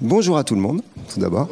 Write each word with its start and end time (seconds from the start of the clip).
bonjour 0.00 0.38
à 0.38 0.44
tout 0.44 0.54
le 0.54 0.60
monde, 0.60 0.82
tout 1.12 1.20
d'abord. 1.20 1.48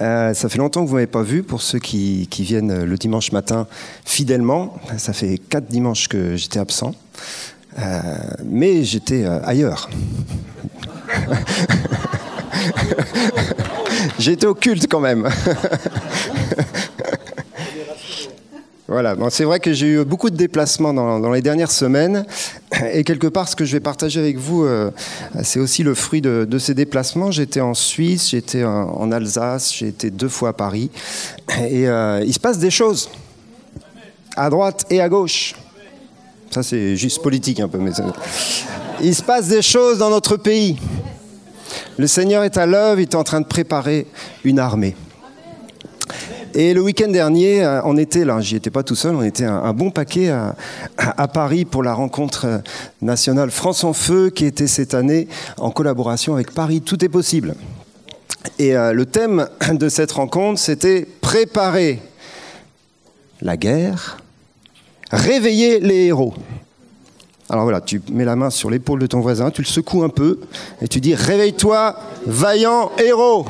Euh, 0.00 0.32
ça 0.32 0.48
fait 0.48 0.58
longtemps 0.58 0.82
que 0.82 0.86
vous 0.86 0.94
ne 0.94 0.98
m'avez 0.98 1.06
pas 1.06 1.22
vu, 1.22 1.42
pour 1.42 1.60
ceux 1.62 1.78
qui, 1.78 2.28
viennent 2.30 2.84
le 2.84 2.96
dimanche 2.96 3.32
matin 3.32 3.66
fidèlement. 4.04 4.78
Ça 4.96 5.12
fait 5.12 5.38
quatre 5.38 5.66
dimanches 5.66 6.08
que 6.08 6.36
j'étais 6.36 6.60
absent. 6.60 6.94
Euh, 7.78 8.00
mais 8.44 8.84
j'étais 8.84 9.24
euh, 9.24 9.40
ailleurs. 9.44 9.90
j'étais 14.18 14.46
au 14.46 14.54
culte 14.54 14.86
quand 14.88 15.00
même. 15.00 15.28
Voilà, 18.90 19.14
c'est 19.28 19.44
vrai 19.44 19.60
que 19.60 19.74
j'ai 19.74 19.86
eu 19.86 20.04
beaucoup 20.04 20.30
de 20.30 20.36
déplacements 20.36 20.94
dans, 20.94 21.30
les 21.30 21.42
dernières 21.42 21.70
semaines, 21.70 22.24
et 22.90 23.04
quelque 23.04 23.26
part, 23.26 23.46
ce 23.46 23.54
que 23.54 23.66
je 23.66 23.72
vais 23.72 23.80
partager 23.80 24.18
avec 24.18 24.38
vous, 24.38 24.64
euh, 24.64 24.90
c'est 25.42 25.60
aussi 25.60 25.82
le 25.82 25.94
fruit 25.94 26.22
de, 26.22 26.58
ces 26.58 26.72
déplacements. 26.72 27.30
J'étais 27.30 27.60
en 27.60 27.74
Suisse, 27.74 28.30
j'étais 28.30 28.64
en, 28.64 28.88
en, 28.88 29.12
Alsace, 29.12 29.74
j'ai 29.74 29.88
été 29.88 30.10
deux 30.10 30.30
fois 30.30 30.48
à 30.48 30.52
Paris, 30.54 30.90
et 31.68 31.86
euh, 31.86 32.24
il 32.24 32.32
se 32.32 32.40
passe 32.40 32.58
des 32.58 32.70
choses, 32.70 33.10
à 34.34 34.48
droite 34.48 34.86
et 34.88 35.02
à 35.02 35.08
gauche. 35.10 35.54
Ça, 36.50 36.62
c'est 36.62 36.96
juste 36.96 37.22
politique 37.22 37.60
un 37.60 37.68
peu, 37.68 37.76
mais 37.76 37.90
il 39.02 39.14
se 39.14 39.22
passe 39.22 39.48
des 39.48 39.60
choses 39.60 39.98
dans 39.98 40.08
notre 40.08 40.38
pays. 40.38 40.78
Le 41.98 42.06
Seigneur 42.06 42.42
est 42.42 42.56
à 42.56 42.64
l'œuvre, 42.64 43.00
il 43.00 43.02
est 43.02 43.14
en 43.14 43.24
train 43.24 43.42
de 43.42 43.46
préparer 43.46 44.06
une 44.44 44.58
armée. 44.58 44.96
Et 46.60 46.74
le 46.74 46.80
week-end 46.80 47.06
dernier, 47.06 47.64
euh, 47.64 47.80
on 47.84 47.96
était 47.96 48.24
là, 48.24 48.40
j'y 48.40 48.56
étais 48.56 48.70
pas 48.70 48.82
tout 48.82 48.96
seul, 48.96 49.14
on 49.14 49.22
était 49.22 49.44
un, 49.44 49.72
bon 49.72 49.92
paquet 49.92 50.28
à, 50.28 51.28
Paris 51.28 51.64
pour 51.64 51.84
la 51.84 51.94
rencontre 51.94 52.62
nationale 53.00 53.52
France 53.52 53.84
en 53.84 53.92
Feu 53.92 54.30
qui 54.30 54.44
était 54.44 54.66
cette 54.66 54.92
année 54.92 55.28
en 55.56 55.70
collaboration 55.70 56.34
avec 56.34 56.50
Paris 56.50 56.80
Tout 56.80 57.04
est 57.04 57.08
possible. 57.08 57.54
Et 58.58 58.76
euh, 58.76 58.92
le 58.92 59.06
thème 59.06 59.46
de 59.70 59.88
cette 59.88 60.10
rencontre, 60.10 60.58
c'était 60.58 61.06
préparer 61.20 62.02
la 63.40 63.56
guerre, 63.56 64.18
réveiller 65.12 65.78
les 65.78 66.06
héros. 66.06 66.34
Alors 67.48 67.62
voilà, 67.62 67.80
tu 67.80 68.02
mets 68.10 68.24
la 68.24 68.34
main 68.34 68.50
sur 68.50 68.68
l'épaule 68.68 68.98
de 68.98 69.06
ton 69.06 69.20
voisin, 69.20 69.52
tu 69.52 69.62
le 69.62 69.66
secoues 69.68 70.02
un 70.02 70.08
peu 70.08 70.40
et 70.82 70.88
tu 70.88 71.00
dis 71.00 71.14
Réveille-toi, 71.14 71.94
vaillant 72.26 72.90
héros 72.98 73.46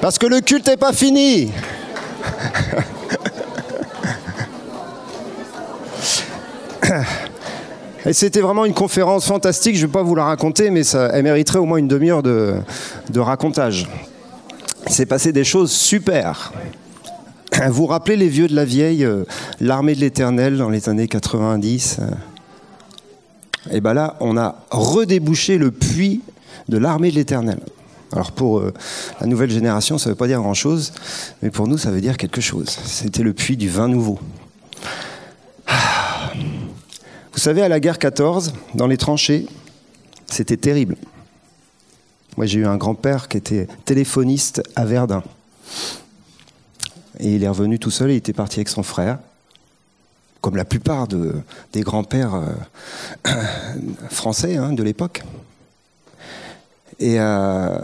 Parce 0.00 0.18
que 0.18 0.26
le 0.26 0.40
culte 0.40 0.66
n'est 0.66 0.76
pas 0.76 0.92
fini. 0.92 1.50
Et 8.06 8.12
c'était 8.12 8.40
vraiment 8.40 8.64
une 8.64 8.74
conférence 8.74 9.26
fantastique, 9.26 9.76
je 9.76 9.82
ne 9.82 9.86
vais 9.86 9.92
pas 9.92 10.02
vous 10.02 10.14
la 10.14 10.24
raconter, 10.24 10.70
mais 10.70 10.82
ça, 10.84 11.10
elle 11.12 11.24
mériterait 11.24 11.58
au 11.58 11.66
moins 11.66 11.78
une 11.78 11.88
demi-heure 11.88 12.22
de, 12.22 12.62
racontage. 13.16 13.88
Il 14.86 14.92
s'est 14.92 15.06
passé 15.06 15.32
des 15.32 15.44
choses 15.44 15.72
super. 15.72 16.52
Vous 17.66 17.72
vous 17.72 17.86
rappelez 17.86 18.16
les 18.16 18.28
vieux 18.28 18.48
de 18.48 18.54
la 18.54 18.64
vieille, 18.64 19.04
euh, 19.04 19.24
l'armée 19.60 19.94
de 19.94 20.00
l'éternel 20.00 20.56
dans 20.56 20.70
les 20.70 20.88
années 20.88 21.08
90 21.08 21.98
Et 23.72 23.80
bien 23.80 23.94
là, 23.94 24.16
on 24.20 24.36
a 24.36 24.54
redébouché 24.70 25.58
le 25.58 25.72
puits 25.72 26.22
de 26.68 26.78
l'armée 26.78 27.10
de 27.10 27.16
l'éternel. 27.16 27.58
Alors 28.12 28.32
pour 28.32 28.58
euh, 28.58 28.72
la 29.20 29.26
nouvelle 29.26 29.50
génération, 29.50 29.98
ça 29.98 30.08
ne 30.08 30.14
veut 30.14 30.16
pas 30.16 30.26
dire 30.26 30.40
grand-chose, 30.40 30.92
mais 31.42 31.50
pour 31.50 31.68
nous, 31.68 31.78
ça 31.78 31.90
veut 31.90 32.00
dire 32.00 32.16
quelque 32.16 32.40
chose. 32.40 32.68
C'était 32.68 33.22
le 33.22 33.34
puits 33.34 33.56
du 33.56 33.68
vin 33.68 33.88
nouveau. 33.88 34.18
Ah. 35.66 36.32
Vous 37.32 37.38
savez, 37.38 37.62
à 37.62 37.68
la 37.68 37.80
guerre 37.80 37.98
14, 37.98 38.54
dans 38.74 38.86
les 38.86 38.96
tranchées, 38.96 39.46
c'était 40.26 40.56
terrible. 40.56 40.96
Moi, 42.36 42.46
j'ai 42.46 42.60
eu 42.60 42.66
un 42.66 42.76
grand-père 42.76 43.28
qui 43.28 43.36
était 43.36 43.66
téléphoniste 43.84 44.62
à 44.76 44.84
Verdun. 44.84 45.22
Et 47.20 47.34
il 47.34 47.44
est 47.44 47.48
revenu 47.48 47.78
tout 47.78 47.90
seul, 47.90 48.10
il 48.12 48.16
était 48.16 48.32
parti 48.32 48.60
avec 48.60 48.68
son 48.68 48.82
frère, 48.82 49.18
comme 50.40 50.56
la 50.56 50.64
plupart 50.64 51.08
de, 51.08 51.34
des 51.72 51.80
grands-pères 51.80 52.34
euh, 53.26 53.32
français 54.10 54.56
hein, 54.56 54.72
de 54.72 54.82
l'époque. 54.82 55.22
Et 57.00 57.20
euh, 57.20 57.78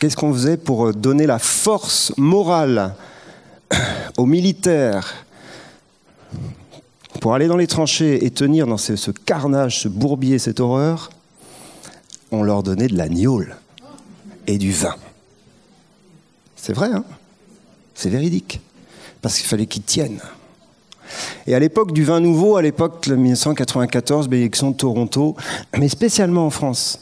qu'est-ce 0.00 0.16
qu'on 0.16 0.32
faisait 0.32 0.56
pour 0.56 0.92
donner 0.94 1.26
la 1.26 1.38
force 1.38 2.12
morale 2.16 2.94
aux 4.16 4.26
militaires 4.26 5.26
pour 7.20 7.34
aller 7.34 7.46
dans 7.46 7.58
les 7.58 7.66
tranchées 7.66 8.24
et 8.24 8.30
tenir 8.30 8.66
dans 8.66 8.78
ce, 8.78 9.10
carnage, 9.10 9.80
ce 9.80 9.88
bourbier, 9.88 10.38
cette 10.38 10.58
horreur? 10.58 11.10
On 12.32 12.42
leur 12.42 12.62
donnait 12.62 12.88
de 12.88 12.96
la 12.96 13.08
gnôle 13.08 13.56
et 14.46 14.56
du 14.56 14.72
vin. 14.72 14.94
C'est 16.56 16.72
vrai, 16.72 16.88
hein? 16.92 17.04
C'est 17.94 18.08
véridique. 18.08 18.60
Parce 19.20 19.36
qu'il 19.36 19.46
fallait 19.46 19.66
qu'ils 19.66 19.82
tiennent. 19.82 20.22
Et 21.46 21.54
à 21.54 21.58
l'époque 21.58 21.92
du 21.92 22.04
vin 22.04 22.20
nouveau, 22.20 22.56
à 22.56 22.62
l'époque 22.62 23.06
de 23.08 23.16
1994, 23.16 24.28
bénédiction 24.28 24.70
de 24.70 24.76
Toronto, 24.76 25.36
mais 25.76 25.88
spécialement 25.88 26.46
en 26.46 26.50
France, 26.50 27.00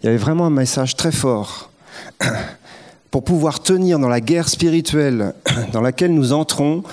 il 0.00 0.06
y 0.06 0.08
avait 0.10 0.18
vraiment 0.18 0.46
un 0.46 0.50
message 0.50 0.94
très 0.94 1.10
fort. 1.10 1.69
Pour 3.10 3.24
pouvoir 3.24 3.60
tenir 3.60 3.98
dans 3.98 4.08
la 4.08 4.20
guerre 4.20 4.48
spirituelle 4.48 5.34
dans 5.72 5.80
laquelle 5.80 6.14
nous 6.14 6.32
entrons, 6.32 6.84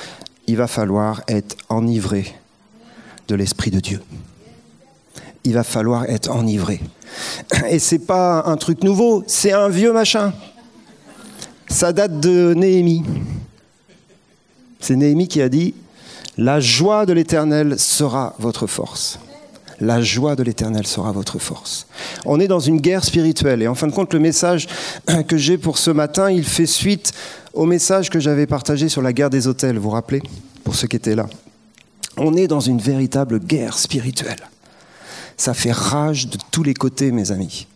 il 0.48 0.58
va 0.58 0.68
falloir 0.68 1.22
être 1.28 1.56
enivré 1.70 2.34
de 3.28 3.36
l'Esprit 3.36 3.72
de 3.72 3.80
Dieu. 3.80 4.02
Il 5.44 5.54
va 5.54 5.64
falloir 5.64 6.06
être 6.06 6.32
enivré. 6.32 6.82
Et 7.70 7.80
c'est 7.80 8.00
pas 8.00 8.44
un 8.46 8.58
truc 8.58 8.84
nouveau, 8.84 9.24
c'est 9.28 9.52
un 9.52 9.70
vieux 9.70 9.94
machin. 9.94 10.34
Ça 11.70 11.92
date 11.94 12.20
de 12.20 12.54
Néhémie. 12.56 13.04
C'est 14.80 14.96
Néhémie 14.96 15.28
qui 15.28 15.42
a 15.42 15.50
dit 15.50 15.74
La 16.38 16.60
joie 16.60 17.06
de 17.06 17.14
l'Éternel 17.14 17.78
sera 17.78 18.36
votre 18.40 18.68
force. 18.68 19.20
La 19.80 20.02
joie 20.02 20.36
de 20.36 20.44
l'Éternel 20.44 20.88
sera 20.88 21.12
votre 21.12 21.38
force. 21.38 21.86
On 22.26 22.40
est 22.40 22.48
dans 22.48 22.60
une 22.60 22.82
guerre 22.82 23.04
spirituelle. 23.04 23.62
Et 23.62 23.68
en 23.68 23.76
fin 23.76 23.88
de 23.88 23.92
compte, 23.92 24.14
le 24.14 24.20
message 24.20 24.68
que 25.28 25.38
j'ai 25.38 25.58
pour 25.58 25.78
ce 25.78 25.92
matin, 25.92 26.32
il 26.32 26.44
fait 26.44 26.66
suite 26.66 27.14
au 27.54 27.66
message 27.66 28.10
que 28.10 28.20
j'avais 28.20 28.48
partagé 28.48 28.90
sur 28.90 29.02
la 29.02 29.14
guerre 29.14 29.30
des 29.30 29.48
hôtels, 29.48 29.78
vous 29.78 29.84
vous 29.84 29.90
rappelez 29.90 30.22
Pour 30.64 30.76
ceux 30.76 30.88
qui 30.88 30.96
étaient 30.96 31.16
là. 31.16 31.28
On 32.18 32.36
est 32.36 32.48
dans 32.48 32.60
une 32.60 32.80
véritable 32.80 33.40
guerre 33.40 33.78
spirituelle. 33.78 34.48
Ça 35.38 35.54
fait 35.54 35.72
rage 35.72 36.28
de 36.28 36.38
tous 36.52 36.64
les 36.64 36.74
côtés, 36.74 37.12
mes 37.12 37.32
amis. 37.32 37.68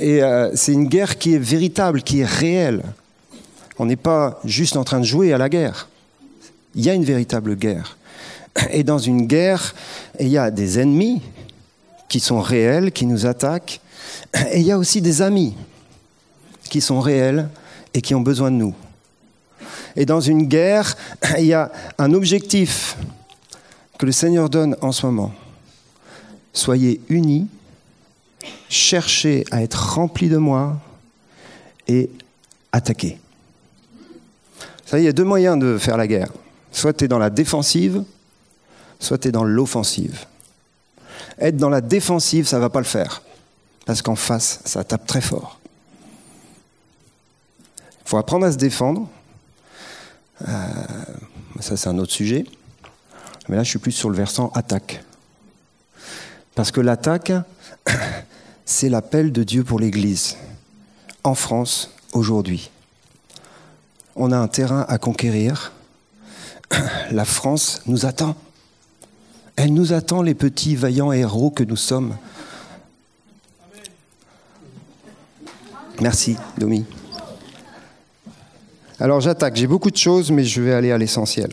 Et 0.00 0.22
euh, 0.22 0.50
c'est 0.54 0.72
une 0.72 0.86
guerre 0.86 1.18
qui 1.18 1.34
est 1.34 1.38
véritable, 1.38 2.02
qui 2.02 2.20
est 2.20 2.26
réelle. 2.26 2.82
On 3.78 3.86
n'est 3.86 3.96
pas 3.96 4.40
juste 4.44 4.76
en 4.76 4.84
train 4.84 5.00
de 5.00 5.04
jouer 5.04 5.32
à 5.32 5.38
la 5.38 5.48
guerre. 5.48 5.88
Il 6.74 6.84
y 6.84 6.90
a 6.90 6.94
une 6.94 7.04
véritable 7.04 7.56
guerre. 7.56 7.96
Et 8.70 8.84
dans 8.84 8.98
une 8.98 9.26
guerre, 9.26 9.74
il 10.20 10.28
y 10.28 10.38
a 10.38 10.50
des 10.50 10.78
ennemis 10.78 11.22
qui 12.08 12.20
sont 12.20 12.40
réels, 12.40 12.92
qui 12.92 13.06
nous 13.06 13.26
attaquent, 13.26 13.80
et 14.52 14.60
il 14.60 14.66
y 14.66 14.72
a 14.72 14.78
aussi 14.78 15.00
des 15.00 15.22
amis 15.22 15.54
qui 16.70 16.80
sont 16.80 17.00
réels 17.00 17.48
et 17.92 18.00
qui 18.00 18.14
ont 18.14 18.20
besoin 18.20 18.50
de 18.50 18.56
nous. 18.56 18.74
Et 19.96 20.06
dans 20.06 20.20
une 20.20 20.46
guerre, 20.46 20.96
il 21.38 21.46
y 21.46 21.54
a 21.54 21.70
un 21.98 22.12
objectif 22.12 22.96
que 23.98 24.06
le 24.06 24.12
Seigneur 24.12 24.48
donne 24.48 24.76
en 24.80 24.92
ce 24.92 25.06
moment. 25.06 25.32
Soyez 26.52 27.00
unis, 27.08 27.48
cherchez 28.68 29.44
à 29.50 29.62
être 29.62 29.94
remplis 29.94 30.28
de 30.28 30.36
moi 30.36 30.76
et 31.88 32.10
attaquez. 32.72 33.18
Ça, 34.86 34.98
il 34.98 35.04
y 35.04 35.08
a 35.08 35.12
deux 35.12 35.24
moyens 35.24 35.58
de 35.58 35.78
faire 35.78 35.96
la 35.96 36.06
guerre. 36.06 36.30
Soit 36.72 36.92
tu 36.92 37.04
es 37.04 37.08
dans 37.08 37.18
la 37.18 37.30
défensive, 37.30 38.04
soit 39.04 39.18
tu 39.18 39.28
es 39.28 39.32
dans 39.32 39.44
l'offensive. 39.44 40.26
Être 41.38 41.56
dans 41.56 41.70
la 41.70 41.80
défensive, 41.80 42.46
ça 42.46 42.56
ne 42.56 42.60
va 42.62 42.70
pas 42.70 42.80
le 42.80 42.84
faire. 42.84 43.22
Parce 43.86 44.02
qu'en 44.02 44.16
face, 44.16 44.60
ça 44.64 44.84
tape 44.84 45.06
très 45.06 45.20
fort. 45.20 45.58
Il 48.04 48.08
faut 48.08 48.18
apprendre 48.18 48.46
à 48.46 48.52
se 48.52 48.56
défendre. 48.56 49.08
Euh, 50.42 50.48
ça, 51.60 51.76
c'est 51.76 51.88
un 51.88 51.98
autre 51.98 52.12
sujet. 52.12 52.44
Mais 53.48 53.56
là, 53.56 53.62
je 53.62 53.70
suis 53.70 53.78
plus 53.78 53.92
sur 53.92 54.10
le 54.10 54.16
versant 54.16 54.50
attaque. 54.54 55.02
Parce 56.54 56.70
que 56.70 56.80
l'attaque, 56.80 57.32
c'est 58.64 58.88
l'appel 58.88 59.32
de 59.32 59.42
Dieu 59.42 59.64
pour 59.64 59.80
l'Église. 59.80 60.36
En 61.24 61.34
France, 61.34 61.90
aujourd'hui. 62.12 62.70
On 64.16 64.32
a 64.32 64.36
un 64.36 64.48
terrain 64.48 64.86
à 64.88 64.98
conquérir. 64.98 65.72
La 67.10 67.24
France 67.24 67.82
nous 67.86 68.06
attend. 68.06 68.36
Elle 69.56 69.72
nous 69.72 69.92
attend, 69.92 70.22
les 70.22 70.34
petits 70.34 70.74
vaillants 70.76 71.12
héros 71.12 71.50
que 71.50 71.62
nous 71.62 71.76
sommes. 71.76 72.16
Merci, 76.00 76.36
Domi. 76.58 76.84
Alors 78.98 79.20
j'attaque. 79.20 79.56
J'ai 79.56 79.66
beaucoup 79.66 79.90
de 79.90 79.96
choses, 79.96 80.30
mais 80.30 80.44
je 80.44 80.60
vais 80.60 80.72
aller 80.72 80.90
à 80.90 80.98
l'essentiel. 80.98 81.52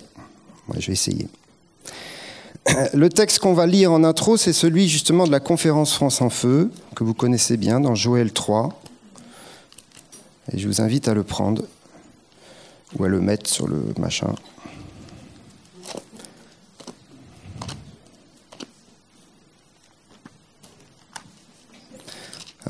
Je 0.78 0.88
vais 0.88 0.94
essayer. 0.94 1.28
Le 2.94 3.10
texte 3.10 3.40
qu'on 3.40 3.54
va 3.54 3.66
lire 3.66 3.92
en 3.92 4.04
intro, 4.04 4.38
c'est 4.38 4.54
celui 4.54 4.88
justement 4.88 5.26
de 5.26 5.32
la 5.32 5.40
conférence 5.40 5.94
France 5.94 6.22
en 6.22 6.30
Feu, 6.30 6.72
que 6.96 7.04
vous 7.04 7.14
connaissez 7.14 7.58
bien, 7.58 7.80
dans 7.80 7.96
Joël 7.96 8.32
3. 8.32 8.82
Et 10.54 10.60
je 10.60 10.68
vous 10.68 10.82
invite 10.82 11.08
à 11.08 11.14
le 11.14 11.24
prendre 11.24 11.64
ou 12.98 13.04
à 13.04 13.08
le 13.08 13.20
mettre 13.20 13.50
sur 13.50 13.68
le 13.68 13.82
machin. 14.00 14.34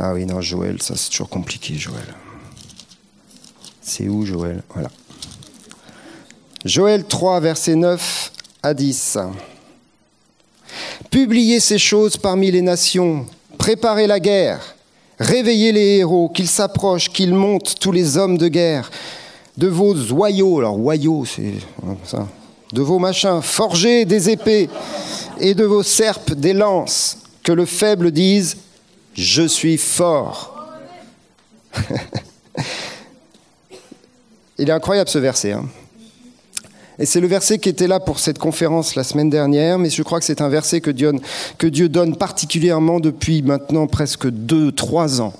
Ah 0.03 0.13
oui, 0.15 0.25
non, 0.25 0.41
Joël, 0.41 0.81
ça 0.81 0.95
c'est 0.97 1.11
toujours 1.11 1.29
compliqué, 1.29 1.75
Joël. 1.75 2.15
C'est 3.83 4.07
où, 4.07 4.25
Joël? 4.25 4.63
Voilà. 4.73 4.89
Joël 6.65 7.05
3, 7.05 7.39
verset 7.39 7.75
9 7.75 8.31
à 8.63 8.73
10. 8.73 9.19
Publiez 11.11 11.59
ces 11.59 11.77
choses 11.77 12.17
parmi 12.17 12.49
les 12.49 12.63
nations, 12.63 13.27
préparez 13.59 14.07
la 14.07 14.19
guerre, 14.19 14.75
réveillez 15.19 15.71
les 15.71 15.97
héros, 15.97 16.29
qu'ils 16.29 16.47
s'approchent, 16.47 17.09
qu'ils 17.09 17.35
montent 17.35 17.75
tous 17.79 17.91
les 17.91 18.17
hommes 18.17 18.39
de 18.39 18.47
guerre, 18.47 18.89
de 19.55 19.67
vos 19.67 19.93
oyaux, 20.13 20.57
alors 20.57 20.83
oyaux, 20.83 21.25
c'est 21.25 21.53
ça, 22.05 22.27
de 22.73 22.81
vos 22.81 22.97
machins, 22.97 23.39
forgez 23.43 24.05
des 24.05 24.31
épées, 24.31 24.67
et 25.39 25.53
de 25.53 25.63
vos 25.63 25.83
serpes 25.83 26.33
des 26.33 26.53
lances, 26.53 27.19
que 27.43 27.51
le 27.51 27.67
faible 27.67 28.09
dise, 28.09 28.57
je 29.13 29.43
suis 29.47 29.77
fort. 29.77 30.69
Il 34.57 34.69
est 34.69 34.73
incroyable 34.73 35.09
ce 35.09 35.19
verset. 35.19 35.53
Hein. 35.53 35.65
Et 36.99 37.05
c'est 37.05 37.19
le 37.19 37.27
verset 37.27 37.57
qui 37.57 37.69
était 37.69 37.87
là 37.87 37.99
pour 37.99 38.19
cette 38.19 38.37
conférence 38.37 38.93
la 38.95 39.03
semaine 39.03 39.29
dernière, 39.29 39.79
mais 39.79 39.89
je 39.89 40.03
crois 40.03 40.19
que 40.19 40.25
c'est 40.25 40.41
un 40.41 40.49
verset 40.49 40.81
que 40.81 40.91
Dieu, 40.91 41.13
que 41.57 41.65
Dieu 41.65 41.89
donne 41.89 42.15
particulièrement 42.15 42.99
depuis 42.99 43.41
maintenant 43.41 43.87
presque 43.87 44.29
deux, 44.29 44.71
trois 44.71 45.19
ans 45.19 45.33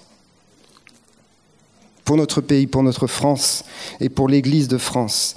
pour 2.03 2.18
notre 2.18 2.41
pays, 2.41 2.65
pour 2.65 2.81
notre 2.83 3.06
France 3.06 3.63
et 4.00 4.09
pour 4.09 4.27
l'Église 4.27 4.68
de 4.68 4.79
France. 4.79 5.35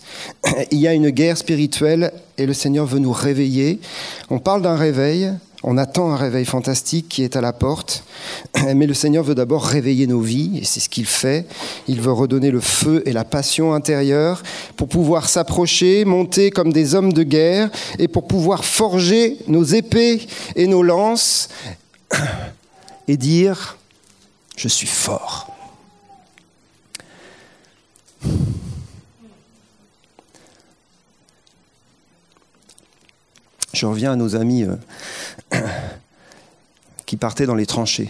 Il 0.71 0.79
y 0.79 0.89
a 0.89 0.95
une 0.95 1.11
guerre 1.11 1.37
spirituelle 1.37 2.11
et 2.39 2.47
le 2.47 2.55
Seigneur 2.55 2.87
veut 2.87 3.01
nous 3.01 3.13
réveiller. 3.13 3.81
On 4.31 4.39
parle 4.39 4.63
d'un 4.63 4.77
réveil, 4.77 5.31
on 5.65 5.79
attend 5.79 6.11
un 6.11 6.17
réveil 6.17 6.45
fantastique 6.45 7.09
qui 7.09 7.25
est 7.25 7.37
à 7.37 7.41
la 7.41 7.55
porte, 7.55 8.05
mais 8.77 8.87
le 8.87 8.95
Seigneur 8.95 9.25
veut 9.25 9.35
d'abord 9.35 9.65
réveiller 9.65 10.07
nos 10.07 10.21
vies, 10.21 10.59
et 10.61 10.65
c'est 10.65 10.81
ce 10.81 10.91
qu'il 10.91 11.07
fait. 11.07 11.47
Il 11.89 12.03
veut 12.03 12.13
redonner 12.13 12.51
le 12.51 12.61
feu 12.61 13.03
et 13.07 13.13
la 13.13 13.25
passion 13.25 13.73
intérieure 13.73 14.43
pour 14.77 14.89
pouvoir 14.89 15.29
s'approcher, 15.29 16.05
monter 16.05 16.51
comme 16.51 16.73
des 16.73 16.95
hommes 16.95 17.13
de 17.13 17.23
guerre, 17.23 17.71
et 17.99 18.09
pour 18.09 18.27
pouvoir 18.27 18.65
forger 18.65 19.39
nos 19.49 19.65
épées 19.65 20.27
et 20.55 20.67
nos 20.67 20.83
lances, 20.83 21.49
et 23.09 23.17
dire, 23.17 23.79
je 24.57 24.69
suis 24.69 24.87
fort. 24.87 25.54
Je 33.75 33.87
reviens 33.87 34.13
à 34.13 34.17
nos 34.17 34.37
amis 34.37 34.65
euh, 34.65 34.77
qui 37.07 37.17
partaient 37.17 37.47
dans 37.47 37.57
les 37.57 37.67
tranchées. 37.67 38.09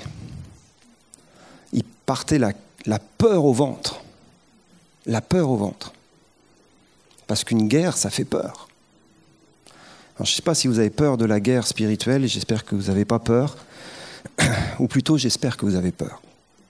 Ils 1.72 1.84
partaient 1.84 2.38
la, 2.38 2.52
la 2.84 2.98
peur 2.98 3.46
au 3.46 3.54
ventre. 3.54 4.02
La 5.06 5.22
peur 5.22 5.48
au 5.48 5.56
ventre. 5.56 5.94
Parce 7.26 7.44
qu'une 7.44 7.66
guerre, 7.66 7.96
ça 7.96 8.10
fait 8.10 8.26
peur. 8.26 8.68
je 10.18 10.22
ne 10.22 10.26
sais 10.26 10.42
pas 10.42 10.54
si 10.54 10.68
vous 10.68 10.78
avez 10.78 10.90
peur 10.90 11.16
de 11.16 11.24
la 11.24 11.40
guerre 11.40 11.66
spirituelle, 11.66 12.26
j'espère 12.26 12.66
que 12.66 12.74
vous 12.74 12.88
n'avez 12.88 13.06
pas 13.06 13.18
peur. 13.18 13.56
Ou 14.78 14.86
plutôt, 14.86 15.16
j'espère 15.16 15.56
que 15.56 15.64
vous 15.64 15.76
avez 15.76 15.92
peur. 15.92 16.20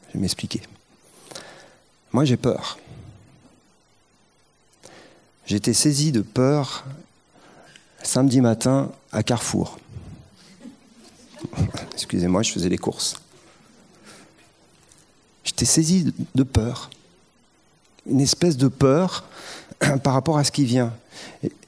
Je 0.09 0.15
vais 0.15 0.21
m'expliquer. 0.21 0.63
Moi, 2.13 2.25
j'ai 2.25 2.37
peur. 2.37 2.79
J'étais 5.47 5.75
saisi 5.75 6.13
de 6.13 6.21
peur 6.23 6.85
samedi 8.07 8.41
matin 8.41 8.91
à 9.13 9.23
Carrefour. 9.23 9.79
Excusez-moi, 11.93 12.43
je 12.43 12.53
faisais 12.53 12.69
les 12.69 12.79
courses. 12.79 13.17
J'étais 15.45 15.65
saisi 15.65 16.13
de 16.35 16.43
peur. 16.43 16.91
Une 18.07 18.21
espèce 18.21 18.57
de 18.57 18.69
peur 18.69 19.25
par 20.03 20.15
rapport 20.15 20.39
à 20.39 20.45
ce 20.45 20.53
qui 20.53 20.65
vient. 20.65 20.93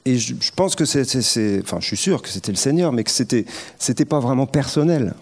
Et, 0.05 0.17
je, 0.17 0.33
pense 0.55 0.75
que 0.75 0.85
c'est. 0.85 1.61
Enfin, 1.61 1.79
je 1.79 1.85
suis 1.85 1.97
sûr 1.97 2.21
que 2.21 2.29
c'était 2.29 2.51
le 2.51 2.57
Seigneur, 2.57 2.91
mais 2.91 3.03
que 3.03 3.11
c'était, 3.11 3.45
c'était 3.77 4.05
pas 4.05 4.19
vraiment 4.19 4.45
personnel. 4.47 5.13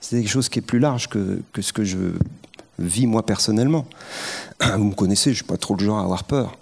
C'est 0.00 0.20
quelque 0.20 0.30
chose 0.30 0.48
qui 0.48 0.58
est 0.58 0.62
plus 0.62 0.78
large 0.78 1.08
que, 1.08 1.40
ce 1.60 1.72
que 1.72 1.84
je 1.84 1.98
vis 2.78 3.06
moi 3.06 3.24
personnellement. 3.24 3.86
Vous 4.60 4.84
me 4.84 4.94
connaissez, 4.94 5.30
je 5.30 5.36
suis 5.36 5.44
pas 5.44 5.56
trop 5.56 5.74
le 5.74 5.84
genre 5.84 5.98
à 5.98 6.02
avoir 6.02 6.24
peur. 6.24 6.56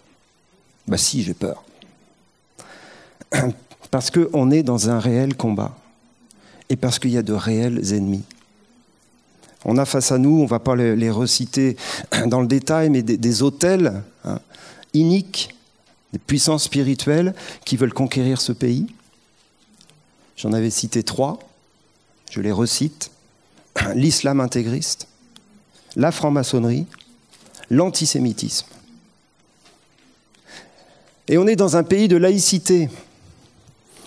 Bah 0.86 0.98
si, 0.98 1.22
j'ai 1.22 1.34
peur. 1.34 1.64
Parce 3.92 4.10
qu'on 4.10 4.50
est 4.50 4.62
dans 4.62 4.88
un 4.88 4.98
réel 4.98 5.36
combat 5.36 5.76
et 6.70 6.76
parce 6.76 6.98
qu'il 6.98 7.10
y 7.10 7.18
a 7.18 7.22
de 7.22 7.34
réels 7.34 7.92
ennemis. 7.92 8.24
On 9.66 9.76
a 9.76 9.84
face 9.84 10.10
à 10.10 10.18
nous, 10.18 10.40
on 10.40 10.44
ne 10.44 10.48
va 10.48 10.60
pas 10.60 10.74
les, 10.74 11.10
reciter 11.10 11.76
dans 12.26 12.40
le 12.40 12.46
détail, 12.46 12.88
mais 12.88 13.02
des, 13.02 13.42
hôtels 13.42 14.02
hein, 14.24 14.40
iniques, 14.94 15.54
des 16.14 16.18
puissances 16.18 16.64
spirituelles 16.64 17.34
qui 17.66 17.76
veulent 17.76 17.92
conquérir 17.92 18.40
ce 18.40 18.52
pays. 18.52 18.86
J'en 20.38 20.54
avais 20.54 20.70
cité 20.70 21.02
trois, 21.02 21.38
je 22.30 22.40
les 22.40 22.50
recite. 22.50 23.10
L'islam 23.94 24.40
intégriste, 24.40 25.06
la 25.96 26.12
franc-maçonnerie, 26.12 26.86
l'antisémitisme. 27.68 28.68
Et 31.28 31.36
on 31.36 31.46
est 31.46 31.56
dans 31.56 31.76
un 31.76 31.82
pays 31.82 32.08
de 32.08 32.16
laïcité. 32.16 32.88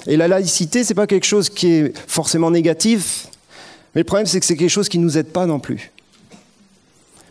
Et 0.07 0.17
la 0.17 0.27
laïcité, 0.27 0.83
ce 0.83 0.89
n'est 0.89 0.95
pas 0.95 1.07
quelque 1.07 1.25
chose 1.25 1.49
qui 1.49 1.67
est 1.67 1.97
forcément 2.07 2.51
négatif, 2.51 3.27
mais 3.95 4.01
le 4.01 4.05
problème, 4.05 4.27
c'est 4.27 4.39
que 4.39 4.45
c'est 4.45 4.57
quelque 4.57 4.69
chose 4.69 4.89
qui 4.89 4.99
ne 4.99 5.03
nous 5.03 5.17
aide 5.17 5.29
pas 5.29 5.45
non 5.45 5.59
plus. 5.59 5.91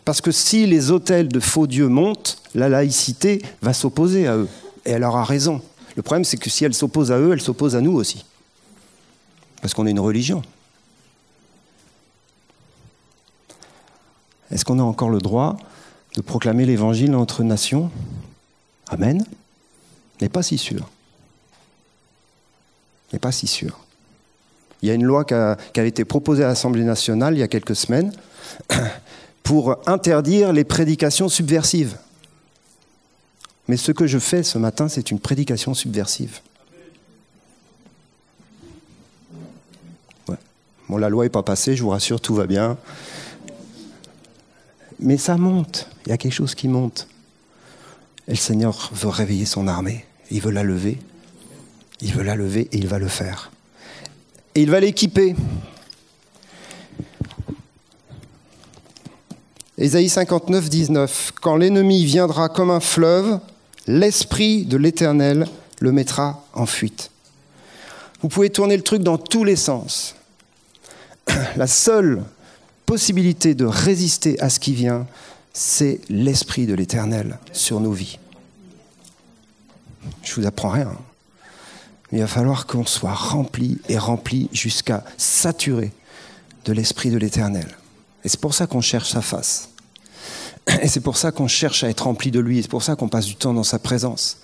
Parce 0.04 0.20
que 0.20 0.32
si 0.32 0.66
les 0.66 0.90
hôtels 0.90 1.28
de 1.28 1.40
faux 1.40 1.66
dieux 1.66 1.88
montent, 1.88 2.38
la 2.54 2.68
laïcité 2.68 3.42
va 3.62 3.74
s'opposer 3.74 4.26
à 4.26 4.36
eux. 4.36 4.48
Et 4.86 4.92
elle 4.92 5.04
aura 5.04 5.24
raison. 5.24 5.62
Le 5.94 6.02
problème, 6.02 6.24
c'est 6.24 6.36
que 6.36 6.50
si 6.50 6.64
elle 6.64 6.74
s'oppose 6.74 7.12
à 7.12 7.18
eux, 7.18 7.32
elle 7.32 7.40
s'oppose 7.40 7.76
à 7.76 7.80
nous 7.80 7.92
aussi. 7.92 8.24
Parce 9.60 9.72
qu'on 9.72 9.86
est 9.86 9.90
une 9.90 10.00
religion. 10.00 10.42
Est-ce 14.50 14.64
qu'on 14.64 14.78
a 14.78 14.82
encore 14.82 15.10
le 15.10 15.18
droit 15.18 15.56
de 16.16 16.20
proclamer 16.20 16.64
l'évangile 16.64 17.14
entre 17.14 17.42
nations? 17.42 17.90
Amen 18.88 19.24
N'est 20.20 20.28
pas 20.28 20.42
si 20.42 20.58
sûr 20.58 20.88
n'est 23.12 23.18
pas 23.18 23.32
si 23.32 23.46
sûr. 23.46 23.78
Il 24.82 24.88
y 24.88 24.90
a 24.90 24.94
une 24.94 25.04
loi 25.04 25.24
qui 25.24 25.34
a, 25.34 25.56
été 25.76 26.04
proposée 26.04 26.44
à 26.44 26.48
l'Assemblée 26.48 26.84
nationale 26.84 27.34
il 27.34 27.40
y 27.40 27.42
a 27.42 27.48
quelques 27.48 27.76
semaines 27.76 28.12
pour 29.42 29.76
interdire 29.86 30.52
les 30.52 30.64
prédications 30.64 31.28
subversives. 31.28 31.96
Mais 33.66 33.78
ce 33.78 33.92
que 33.92 34.06
je 34.06 34.18
fais 34.18 34.42
ce 34.42 34.58
matin, 34.58 34.88
c'est 34.88 35.10
une 35.10 35.20
prédication 35.20 35.72
subversive. 35.72 36.40
Bon, 40.88 40.98
la 40.98 41.08
loi 41.08 41.24
n'est 41.24 41.30
pas 41.30 41.42
passée, 41.42 41.76
je 41.76 41.82
vous 41.82 41.88
rassure, 41.88 42.20
tout 42.20 42.34
va 42.34 42.46
bien. 42.46 42.76
Mais 45.00 45.16
ça 45.16 45.36
monte, 45.38 45.88
il 46.04 46.10
y 46.10 46.12
a 46.12 46.18
quelque 46.18 46.32
chose 46.32 46.54
qui 46.54 46.68
monte. 46.68 47.08
Et 48.28 48.32
le 48.32 48.36
Seigneur 48.36 48.90
veut 48.92 49.08
réveiller 49.08 49.46
son 49.46 49.66
armée, 49.66 50.04
il 50.30 50.42
veut 50.42 50.50
la 50.50 50.62
lever. 50.62 50.98
Il 52.00 52.12
veut 52.12 52.22
la 52.22 52.34
lever 52.34 52.68
et 52.72 52.76
il 52.76 52.86
va 52.86 52.98
le 52.98 53.08
faire. 53.08 53.50
Et 54.54 54.62
il 54.62 54.70
va 54.70 54.80
l'équiper. 54.80 55.34
Ésaïe 59.78 60.08
59, 60.08 60.68
19. 60.68 61.32
Quand 61.40 61.56
l'ennemi 61.56 62.04
viendra 62.04 62.48
comme 62.48 62.70
un 62.70 62.80
fleuve, 62.80 63.40
l'esprit 63.86 64.64
de 64.64 64.76
l'Éternel 64.76 65.46
le 65.80 65.92
mettra 65.92 66.44
en 66.52 66.66
fuite. 66.66 67.10
Vous 68.22 68.28
pouvez 68.28 68.50
tourner 68.50 68.76
le 68.76 68.82
truc 68.82 69.02
dans 69.02 69.18
tous 69.18 69.44
les 69.44 69.56
sens. 69.56 70.14
La 71.56 71.66
seule 71.66 72.22
possibilité 72.86 73.54
de 73.54 73.64
résister 73.64 74.38
à 74.40 74.50
ce 74.50 74.60
qui 74.60 74.74
vient, 74.74 75.06
c'est 75.52 76.00
l'esprit 76.08 76.66
de 76.66 76.74
l'Éternel 76.74 77.38
sur 77.52 77.80
nos 77.80 77.92
vies. 77.92 78.18
Je 80.22 80.34
vous 80.34 80.46
apprends 80.46 80.70
rien 80.70 80.92
il 82.18 82.20
va 82.20 82.28
falloir 82.28 82.66
qu'on 82.66 82.86
soit 82.86 83.14
rempli 83.14 83.78
et 83.88 83.98
rempli 83.98 84.48
jusqu'à 84.52 85.04
saturer 85.16 85.92
de 86.64 86.72
l'Esprit 86.72 87.10
de 87.10 87.18
l'Éternel. 87.18 87.66
Et 88.24 88.28
c'est 88.28 88.40
pour 88.40 88.54
ça 88.54 88.66
qu'on 88.66 88.80
cherche 88.80 89.10
sa 89.10 89.20
face. 89.20 89.68
Et 90.80 90.88
c'est 90.88 91.00
pour 91.00 91.16
ça 91.16 91.32
qu'on 91.32 91.48
cherche 91.48 91.84
à 91.84 91.90
être 91.90 92.04
rempli 92.04 92.30
de 92.30 92.40
lui. 92.40 92.58
Et 92.58 92.62
c'est 92.62 92.70
pour 92.70 92.82
ça 92.82 92.96
qu'on 92.96 93.08
passe 93.08 93.26
du 93.26 93.36
temps 93.36 93.52
dans 93.52 93.64
sa 93.64 93.78
présence. 93.78 94.38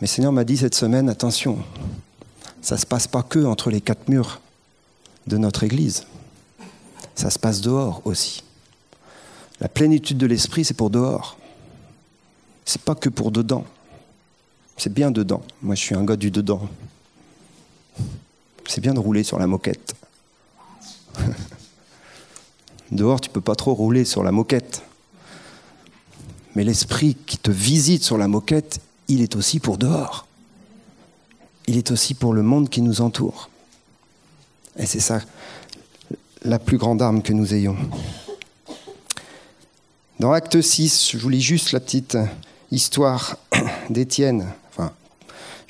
Mais 0.00 0.06
Seigneur 0.06 0.32
m'a 0.32 0.44
dit 0.44 0.56
cette 0.56 0.74
semaine, 0.74 1.08
attention, 1.08 1.58
ça 2.62 2.76
ne 2.76 2.80
se 2.80 2.86
passe 2.86 3.06
pas 3.06 3.22
que 3.22 3.44
entre 3.44 3.70
les 3.70 3.80
quatre 3.80 4.08
murs 4.08 4.40
de 5.26 5.38
notre 5.38 5.64
Église. 5.64 6.06
Ça 7.14 7.30
se 7.30 7.38
passe 7.38 7.60
dehors 7.60 8.02
aussi. 8.04 8.44
La 9.60 9.68
plénitude 9.68 10.18
de 10.18 10.26
l'esprit, 10.26 10.64
c'est 10.64 10.74
pour 10.74 10.90
dehors. 10.90 11.36
C'est 12.64 12.82
pas 12.82 12.94
que 12.94 13.08
pour 13.08 13.30
dedans. 13.30 13.64
C'est 14.80 14.90
bien 14.90 15.10
dedans. 15.10 15.42
Moi, 15.60 15.74
je 15.74 15.82
suis 15.82 15.94
un 15.94 16.02
gars 16.04 16.16
du 16.16 16.30
dedans. 16.30 16.66
C'est 18.66 18.80
bien 18.80 18.94
de 18.94 18.98
rouler 18.98 19.24
sur 19.24 19.38
la 19.38 19.46
moquette. 19.46 19.94
Dehors, 22.90 23.20
tu 23.20 23.28
peux 23.28 23.42
pas 23.42 23.56
trop 23.56 23.74
rouler 23.74 24.06
sur 24.06 24.22
la 24.22 24.32
moquette. 24.32 24.82
Mais 26.54 26.64
l'esprit 26.64 27.14
qui 27.14 27.36
te 27.36 27.50
visite 27.50 28.02
sur 28.02 28.16
la 28.16 28.26
moquette, 28.26 28.80
il 29.08 29.20
est 29.20 29.36
aussi 29.36 29.60
pour 29.60 29.76
dehors. 29.76 30.26
Il 31.66 31.76
est 31.76 31.90
aussi 31.90 32.14
pour 32.14 32.32
le 32.32 32.42
monde 32.42 32.70
qui 32.70 32.80
nous 32.80 33.02
entoure. 33.02 33.50
Et 34.78 34.86
c'est 34.86 34.98
ça 34.98 35.20
la 36.42 36.58
plus 36.58 36.78
grande 36.78 37.02
arme 37.02 37.20
que 37.20 37.34
nous 37.34 37.52
ayons. 37.52 37.76
Dans 40.20 40.32
Acte 40.32 40.58
6, 40.58 41.10
je 41.12 41.18
vous 41.18 41.28
lis 41.28 41.42
juste 41.42 41.72
la 41.72 41.80
petite 41.80 42.16
histoire 42.70 43.36
d'Étienne, 43.90 44.54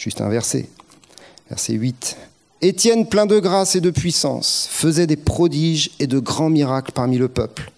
juste 0.00 0.23
un 0.23 0.30
verset, 0.30 0.66
verset 1.50 1.75
8. 1.75 2.16
Étienne, 2.62 3.07
plein 3.07 3.26
de 3.26 3.38
grâce 3.38 3.76
et 3.76 3.80
de 3.80 3.90
puissance, 3.90 4.66
faisait 4.71 5.07
des 5.07 5.16
prodiges 5.16 5.90
et 5.99 6.07
de 6.07 6.19
grands 6.19 6.50
miracles 6.50 6.92
parmi 6.92 7.19
le 7.19 7.28
peuple. 7.28 7.71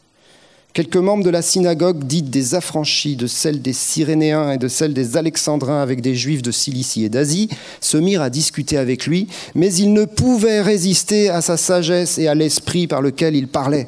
Quelques 0.73 0.97
membres 0.97 1.25
de 1.25 1.31
la 1.31 1.43
synagogue, 1.43 2.05
dite 2.05 2.31
des 2.31 2.55
affranchis, 2.55 3.17
de 3.17 3.27
celle 3.27 3.61
des 3.61 3.73
Cyrénéens 3.73 4.53
et 4.53 4.59
de 4.59 4.69
celle 4.69 4.95
des 4.95 5.17
Alexandrins 5.17 5.83
avec 5.83 6.01
des 6.01 6.15
Juifs 6.15 6.43
de 6.43 6.53
Cilicie 6.53 7.05
et 7.05 7.09
d'Asie, 7.09 7.51
se 7.81 7.99
mirent 7.99 8.23
à 8.23 8.31
discuter 8.31 8.79
avec 8.79 9.07
lui, 9.07 9.27
mais 9.55 9.75
ils 9.75 9.93
ne 9.93 10.05
pouvaient 10.05 10.63
résister 10.63 11.29
à 11.29 11.43
sa 11.43 11.57
sagesse 11.57 12.19
et 12.19 12.29
à 12.29 12.35
l'esprit 12.35 12.87
par 12.87 13.03
lequel 13.03 13.35
il 13.35 13.49
parlait. 13.49 13.87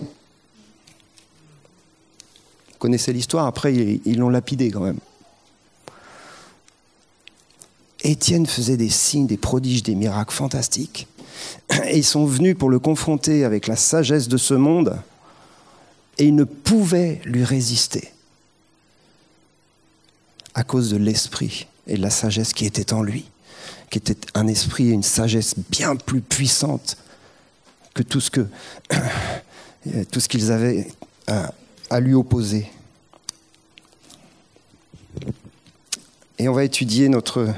Vous 2.73 2.79
connaissez 2.81 3.13
l'histoire, 3.13 3.47
après 3.47 3.73
ils 3.75 4.19
l'ont 4.19 4.29
lapidé 4.29 4.71
quand 4.71 4.81
même. 4.81 4.99
Étienne 8.05 8.47
faisait 8.47 8.77
des 8.77 8.91
signes, 8.91 9.27
des 9.27 9.39
prodiges, 9.39 9.83
des 9.83 9.95
miracles 9.95 10.35
fantastiques. 10.35 11.09
Et 11.87 11.99
ils 11.99 12.05
sont 12.05 12.27
venus 12.27 12.57
pour 12.57 12.71
le 12.71 12.79
confronter 12.79 13.45
avec 13.45 13.67
la 13.67 13.77
sagesse 13.77 14.29
de 14.29 14.37
ce 14.37 14.55
monde 14.55 14.99
et 16.19 16.27
il 16.27 16.35
ne 16.35 16.45
pouvait 16.45 17.21
lui 17.25 17.45
résister 17.45 18.13
à 20.55 20.63
cause 20.63 20.91
de 20.91 20.97
l'esprit 20.97 21.67
et 21.87 21.97
de 21.97 22.03
la 22.03 22.11
sagesse 22.11 22.53
qui 22.53 22.67
était 22.67 22.93
en 22.93 23.03
lui, 23.03 23.25
qui 23.91 23.99
était 23.99 24.17
un 24.35 24.47
esprit 24.47 24.91
et 24.91 24.93
une 24.93 25.03
sagesse 25.03 25.55
bien 25.71 25.97
plus 25.97 26.21
puissante 26.21 26.97
que 27.95 28.03
tout 28.05 28.21
ce 28.21 28.31
qu'ils 30.29 30.53
avaient 30.53 30.87
à 31.27 32.01
lui 32.01 32.15
opposer. 32.15 32.71
Et 36.39 36.49
on 36.49 36.53
va 36.53 36.65
étudier 36.65 37.09
notre 37.09 37.55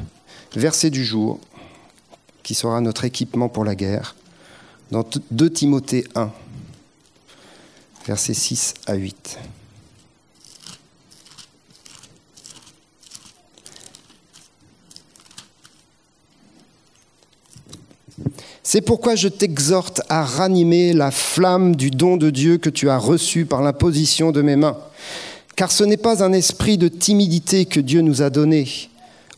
verset 0.57 0.91
du 0.91 1.05
jour, 1.05 1.39
qui 2.43 2.55
sera 2.55 2.81
notre 2.81 3.05
équipement 3.05 3.49
pour 3.49 3.65
la 3.65 3.75
guerre, 3.75 4.17
dans 4.91 5.05
2 5.31 5.51
Timothée 5.51 6.05
1 6.15 6.31
versets 8.07 8.35
6 8.35 8.75
à 8.87 8.95
8. 8.95 9.39
C'est 18.63 18.81
pourquoi 18.81 19.15
je 19.15 19.29
t'exhorte 19.29 20.03
à 20.09 20.25
ranimer 20.25 20.93
la 20.93 21.11
flamme 21.11 21.77
du 21.77 21.91
don 21.91 22.17
de 22.17 22.31
Dieu 22.31 22.59
que 22.59 22.71
tu 22.71 22.91
as 22.91 22.99
reçu 22.99 23.45
par 23.45 23.63
l'imposition 23.63 24.33
de 24.33 24.43
mes 24.43 24.57
mains. 24.57 24.77
Car 25.55 25.71
ce 25.71 25.85
n'est 25.85 25.97
pas 25.97 26.23
un 26.23 26.33
esprit 26.33 26.77
de 26.77 26.89
timidité 26.89 27.65
que 27.65 27.81
Dieu 27.81 28.03
nous 28.03 28.23
a 28.23 28.31
donné. 28.31 28.69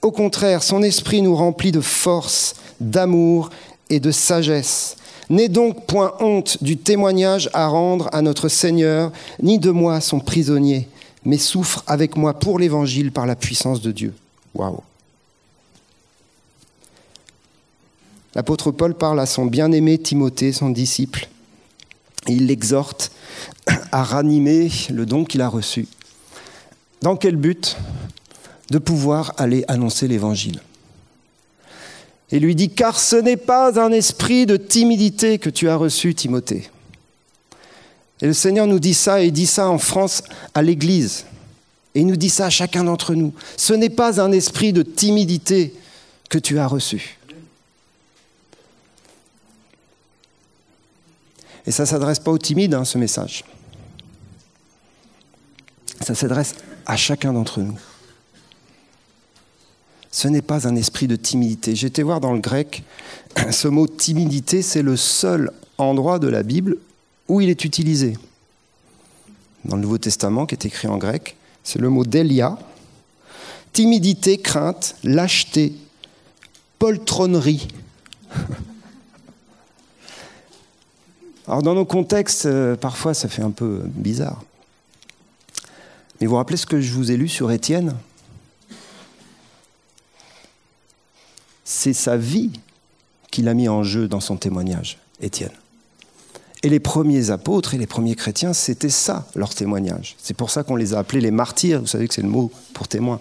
Au 0.03 0.13
contraire, 0.13 0.63
son 0.63 0.83
esprit 0.83 1.23
nous 1.23 1.35
remplit 1.35 1.73
de 1.73 1.81
force, 1.81 2.55
d'amour 2.81 3.51
et 3.91 4.01
de 4.01 4.11
sagesse. 4.11 4.97
N'aie 5.31 5.49
donc 5.49 5.87
point 5.87 6.15
honte 6.21 6.63
du 6.63 6.77
témoignage 6.77 7.51
à 7.53 7.67
rendre 7.67 8.09
à 8.13 8.23
notre 8.23 8.49
Seigneur, 8.49 9.13
ni 9.43 9.59
de 9.59 9.71
moi 9.71 10.01
son 10.01 10.21
prisonnier, 10.21 10.89
mais 11.25 11.37
souffre 11.37 11.83
avec 11.87 12.17
moi 12.17 12.35
pour 12.35 12.59
l'Évangile 12.59 13.13
par 13.13 13.27
la 13.27 13.37
puissance 13.37 13.83
de 13.83 13.93
Dieu. 13.93 14.15
Waouh! 14.55 14.81
L'apôtre 18.35 18.71
Paul 18.71 18.95
parle 18.95 19.21
à 19.21 19.27
son 19.27 19.47
bien-aimé 19.47 19.99
Timothée, 19.99 20.53
son 20.53 20.71
disciple. 20.71 21.29
il 22.27 22.47
l'exhorte 22.47 23.11
à 23.93 24.03
ranimer 24.05 24.71
le 24.91 25.07
don 25.07 25.25
qu'il 25.25 25.43
a 25.43 25.49
reçu. 25.49 25.89
Dans 27.03 27.17
quel 27.17 27.37
but? 27.37 27.77
De 28.71 28.79
pouvoir 28.79 29.33
aller 29.39 29.65
annoncer 29.69 30.09
l'Évangile 30.09 30.61
et 32.31 32.41
lui 32.41 32.55
dit, 32.55 32.71
car 32.71 32.99
ce 32.99 33.17
n'est 33.17 33.39
pas 33.39 33.81
un 33.81 33.91
esprit 33.91 34.45
de 34.45 34.57
timidité 34.57 35.39
que 35.39 35.49
tu 35.49 35.69
as 35.69 35.77
reçu, 35.77 36.15
Timothée. 36.15 36.71
Et 38.21 38.27
le 38.27 38.35
Seigneur 38.35 38.67
nous 38.67 38.79
dit 38.79 38.95
ça, 38.95 39.23
et 39.23 39.27
il 39.27 39.33
dit 39.33 39.47
ça 39.47 39.69
en 39.71 39.79
France 39.79 40.23
à 40.53 40.61
l'Église. 40.61 41.25
Et 41.95 42.01
il 42.01 42.07
nous 42.07 42.17
dit 42.17 42.29
ça 42.29 42.47
à 42.47 42.51
chacun 42.51 42.85
d'entre 42.85 43.15
nous. 43.15 43.33
Ce 43.57 43.73
n'est 43.73 43.89
pas 43.89 44.21
un 44.21 44.33
esprit 44.33 44.73
de 44.73 44.83
timidité 44.83 45.75
que 46.29 46.39
tu 46.39 46.59
as 46.59 46.67
reçu. 46.67 47.19
Et 51.67 51.71
ça 51.71 51.85
ne 51.85 51.89
s'adresse 51.89 52.19
pas 52.19 52.31
aux 52.31 52.39
timides, 52.39 52.75
hein, 52.75 52.85
ce 52.85 52.99
message. 52.99 53.45
Ça 56.03 56.15
s'adresse 56.15 56.57
à 56.85 56.97
chacun 56.97 57.33
d'entre 57.33 57.61
nous 57.61 57.79
ce 60.11 60.29
n'est 60.29 60.43
pas 60.43 60.67
un 60.67 60.77
esprit 60.77 61.07
de 61.07 61.17
timidité. 61.17 61.75
J'ai 61.75 61.89
été 61.89 62.03
voir 62.03 62.21
dans 62.21 62.33
le 62.33 62.41
grec, 62.41 62.83
ce 63.51 63.69
mot 63.69 63.87
timidité, 63.87 64.63
c'est 64.63 64.83
le 64.83 64.97
seul 64.97 65.51
endroit 65.77 66.19
de 66.19 66.29
la 66.29 66.43
Bible 66.43 66.79
où 67.29 67.41
il 67.41 67.49
est 67.51 67.65
utilisé. 67.65 68.17
Dans 69.65 69.77
le 69.77 69.83
Nouveau 69.83 69.99
Testament, 69.99 70.47
qui 70.47 70.55
est 70.55 70.65
écrit 70.65 70.89
en 70.89 70.97
grec, 70.97 71.37
c'est 71.63 71.79
le 71.79 71.91
mot 71.91 72.05
délia. 72.05 72.59
Timidité, 73.73 74.39
crainte, 74.39 74.97
lâcheté, 75.05 75.75
poltronnerie. 76.79 77.69
Alors 81.47 81.63
dans 81.63 81.75
nos 81.75 81.85
contextes, 81.85 82.47
euh, 82.47 82.77
parfois 82.77 83.15
ça 83.15 83.29
fait 83.29 83.43
un 83.43 83.51
peu 83.51 83.83
bizarre. 83.85 84.43
Mais 86.21 86.27
vous 86.27 86.31
vous 86.31 86.37
rappelez 86.37 86.57
ce 86.57 86.67
que 86.67 86.81
je 86.81 86.93
vous 86.93 87.11
ai 87.11 87.17
lu 87.17 87.29
sur 87.29 87.51
Étienne? 87.53 87.95
C'est 91.71 91.93
sa 91.93 92.17
vie 92.17 92.51
qu'il 93.31 93.47
a 93.47 93.53
mis 93.53 93.69
en 93.69 93.83
jeu 93.83 94.09
dans 94.09 94.21
son 94.21 94.39
témoignage, 94.39 94.97
Étienne. 95.21 95.53
Et 96.63 96.71
les 96.71 96.81
premiers 96.81 97.31
apôtres 97.31 97.75
et 97.75 97.79
les 97.79 97.87
premiers 97.87 98.15
chrétiens, 98.15 98.55
c'était 98.55 98.89
ça, 98.89 99.29
leur 99.35 99.55
témoignage. 99.55 100.17
C'est 100.17 100.35
pour 100.35 100.49
ça 100.49 100.63
qu'on 100.63 100.77
les 100.77 100.95
a 100.95 100.99
appelés 100.99 101.21
les 101.21 101.31
martyrs, 101.31 101.83
vous 101.83 101.87
savez 101.87 102.09
que 102.09 102.15
c'est 102.15 102.23
le 102.23 102.31
mot 102.31 102.51
pour 102.73 102.89
témoin. 102.89 103.21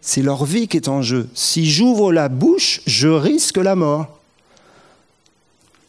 C'est 0.00 0.22
leur 0.22 0.44
vie 0.44 0.66
qui 0.66 0.76
est 0.76 0.88
en 0.88 1.02
jeu. 1.02 1.28
Si 1.34 1.70
j'ouvre 1.70 2.12
la 2.12 2.28
bouche, 2.28 2.80
je 2.84 3.06
risque 3.06 3.58
la 3.58 3.76
mort. 3.76 4.18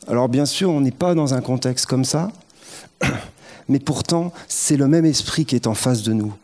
Alors 0.07 0.29
bien 0.29 0.45
sûr, 0.45 0.69
on 0.69 0.79
n'est 0.79 0.91
pas 0.91 1.15
dans 1.15 1.33
un 1.33 1.41
contexte 1.41 1.87
comme 1.87 2.05
ça, 2.05 2.31
mais 3.67 3.79
pourtant, 3.79 4.31
c'est 4.47 4.77
le 4.77 4.87
même 4.87 5.05
esprit 5.05 5.45
qui 5.45 5.55
est 5.55 5.65
en 5.65 5.73
face 5.73 6.03
de 6.03 6.13
nous. 6.13 6.35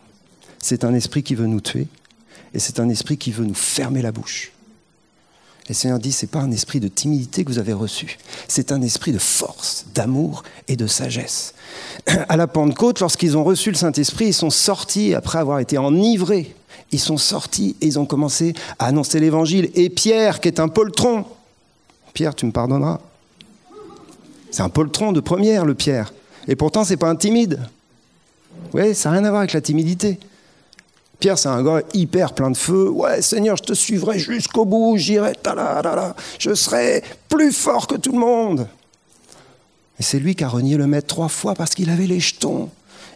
C'est 0.58 0.84
un 0.84 0.96
esprit 0.96 1.22
qui 1.22 1.36
veut 1.36 1.46
nous 1.46 1.62
tuer, 1.62 1.86
et 2.56 2.60
c'est 2.60 2.80
un 2.80 2.90
esprit 2.90 3.20
qui 3.20 3.32
veut 3.32 3.46
nous 3.46 3.54
fermer 3.54 4.02
la 4.02 4.12
bouche. 4.12 4.53
Et 5.66 5.70
le 5.70 5.76
Seigneur 5.76 6.00
dit, 6.00 6.12
ce 6.12 6.26
n'est 6.26 6.30
pas 6.30 6.40
un 6.40 6.52
esprit 6.52 6.80
de 6.82 6.90
timidité 6.90 7.46
que 7.46 7.50
vous 7.50 7.60
avez 7.60 7.72
reçu, 7.72 8.18
c'est 8.48 8.72
un 8.72 8.82
esprit 8.82 9.14
de 9.14 9.18
force, 9.18 9.86
d'amour 9.96 10.44
et 10.68 10.76
de 10.76 10.88
sagesse. 10.88 11.54
À 12.28 12.36
la 12.36 12.48
Pentecôte, 12.48 13.00
lorsqu'ils 13.00 13.38
ont 13.38 13.46
reçu 13.46 13.72
le 13.72 13.78
Saint-Esprit, 13.78 14.28
ils 14.28 14.34
sont 14.34 14.50
sortis, 14.50 15.14
après 15.14 15.40
avoir 15.40 15.60
été 15.60 15.78
enivrés, 15.78 16.54
ils 16.92 17.00
sont 17.00 17.18
sortis 17.18 17.78
et 17.82 17.88
ils 17.88 17.98
ont 17.98 18.06
commencé 18.06 18.54
à 18.78 18.88
annoncer 18.88 19.20
l'Évangile. 19.20 19.72
Et 19.74 19.90
Pierre, 19.90 20.42
qui 20.42 20.50
est 20.50 20.60
un 20.60 20.68
poltron, 20.68 21.26
Pierre, 22.14 22.36
tu 22.36 22.46
me 22.46 22.52
pardonneras, 22.52 23.00
c'est 24.52 24.62
un 24.62 24.70
poltron 24.70 25.14
de 25.14 25.20
première, 25.20 25.66
le 25.66 25.74
Pierre. 25.74 26.14
Et 26.48 26.56
pourtant, 26.56 26.84
ce 26.84 26.92
n'est 26.92 26.98
pas 26.98 27.10
un 27.10 27.16
timide. 27.16 27.60
Oui, 28.74 28.94
ça 28.94 29.10
n'a 29.10 29.18
rien 29.18 29.26
à 29.26 29.30
voir 29.30 29.40
avec 29.40 29.54
la 29.54 29.62
timidité. 29.62 30.20
Pierre, 31.24 31.40
c'est 31.40 31.48
un 31.48 31.64
gars 31.64 31.82
hyper 31.94 32.34
plein 32.34 32.52
de 32.52 32.58
feu. 32.58 32.90
Ouais, 32.90 33.22
Seigneur, 33.22 33.56
je 33.56 33.64
te 33.64 33.72
suivrai 33.72 34.20
jusqu'au 34.20 34.66
bout, 34.66 34.98
j'irai, 34.98 35.32
je 36.38 36.54
serai 36.54 37.02
plus 37.30 37.54
fort 37.54 37.88
que 37.88 37.96
tout 37.96 38.12
le 38.12 38.20
monde. 38.20 38.68
Et 39.98 40.04
c'est 40.04 40.20
lui 40.20 40.36
qui 40.36 40.44
a 40.44 40.50
renié 40.50 40.76
le 40.76 40.86
maître 40.86 41.08
trois 41.08 41.30
fois 41.30 41.56
parce 41.56 41.76
qu'il 41.76 41.90
avait 41.90 42.08
les 42.08 42.20
jetons. 42.20 42.70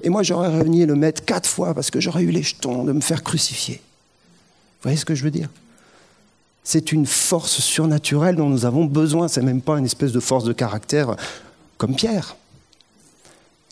Et 0.04 0.08
moi, 0.08 0.24
j'aurais 0.24 0.58
renié 0.58 0.86
le 0.86 0.96
maître 0.96 1.26
quatre 1.26 1.50
fois 1.50 1.74
parce 1.74 1.92
que 1.92 2.00
j'aurais 2.00 2.24
eu 2.24 2.32
les 2.32 2.44
jetons 2.44 2.86
de 2.86 2.94
me 2.94 3.02
faire 3.02 3.24
crucifier. 3.24 3.76
Vous 3.76 4.84
voyez 4.84 4.98
ce 4.98 5.04
que 5.04 5.14
je 5.14 5.26
veux 5.26 5.32
dire? 5.32 5.50
C'est 6.64 6.94
une 6.94 7.08
force 7.08 7.60
surnaturelle 7.60 8.38
dont 8.38 8.48
nous 8.48 8.64
avons 8.64 8.86
besoin. 8.86 9.28
C'est 9.28 9.42
même 9.42 9.62
pas 9.62 9.80
une 9.80 9.86
espèce 9.86 10.14
de 10.14 10.22
force 10.22 10.46
de 10.46 10.54
caractère 10.54 11.18
comme 11.78 11.94
Pierre. 11.94 12.38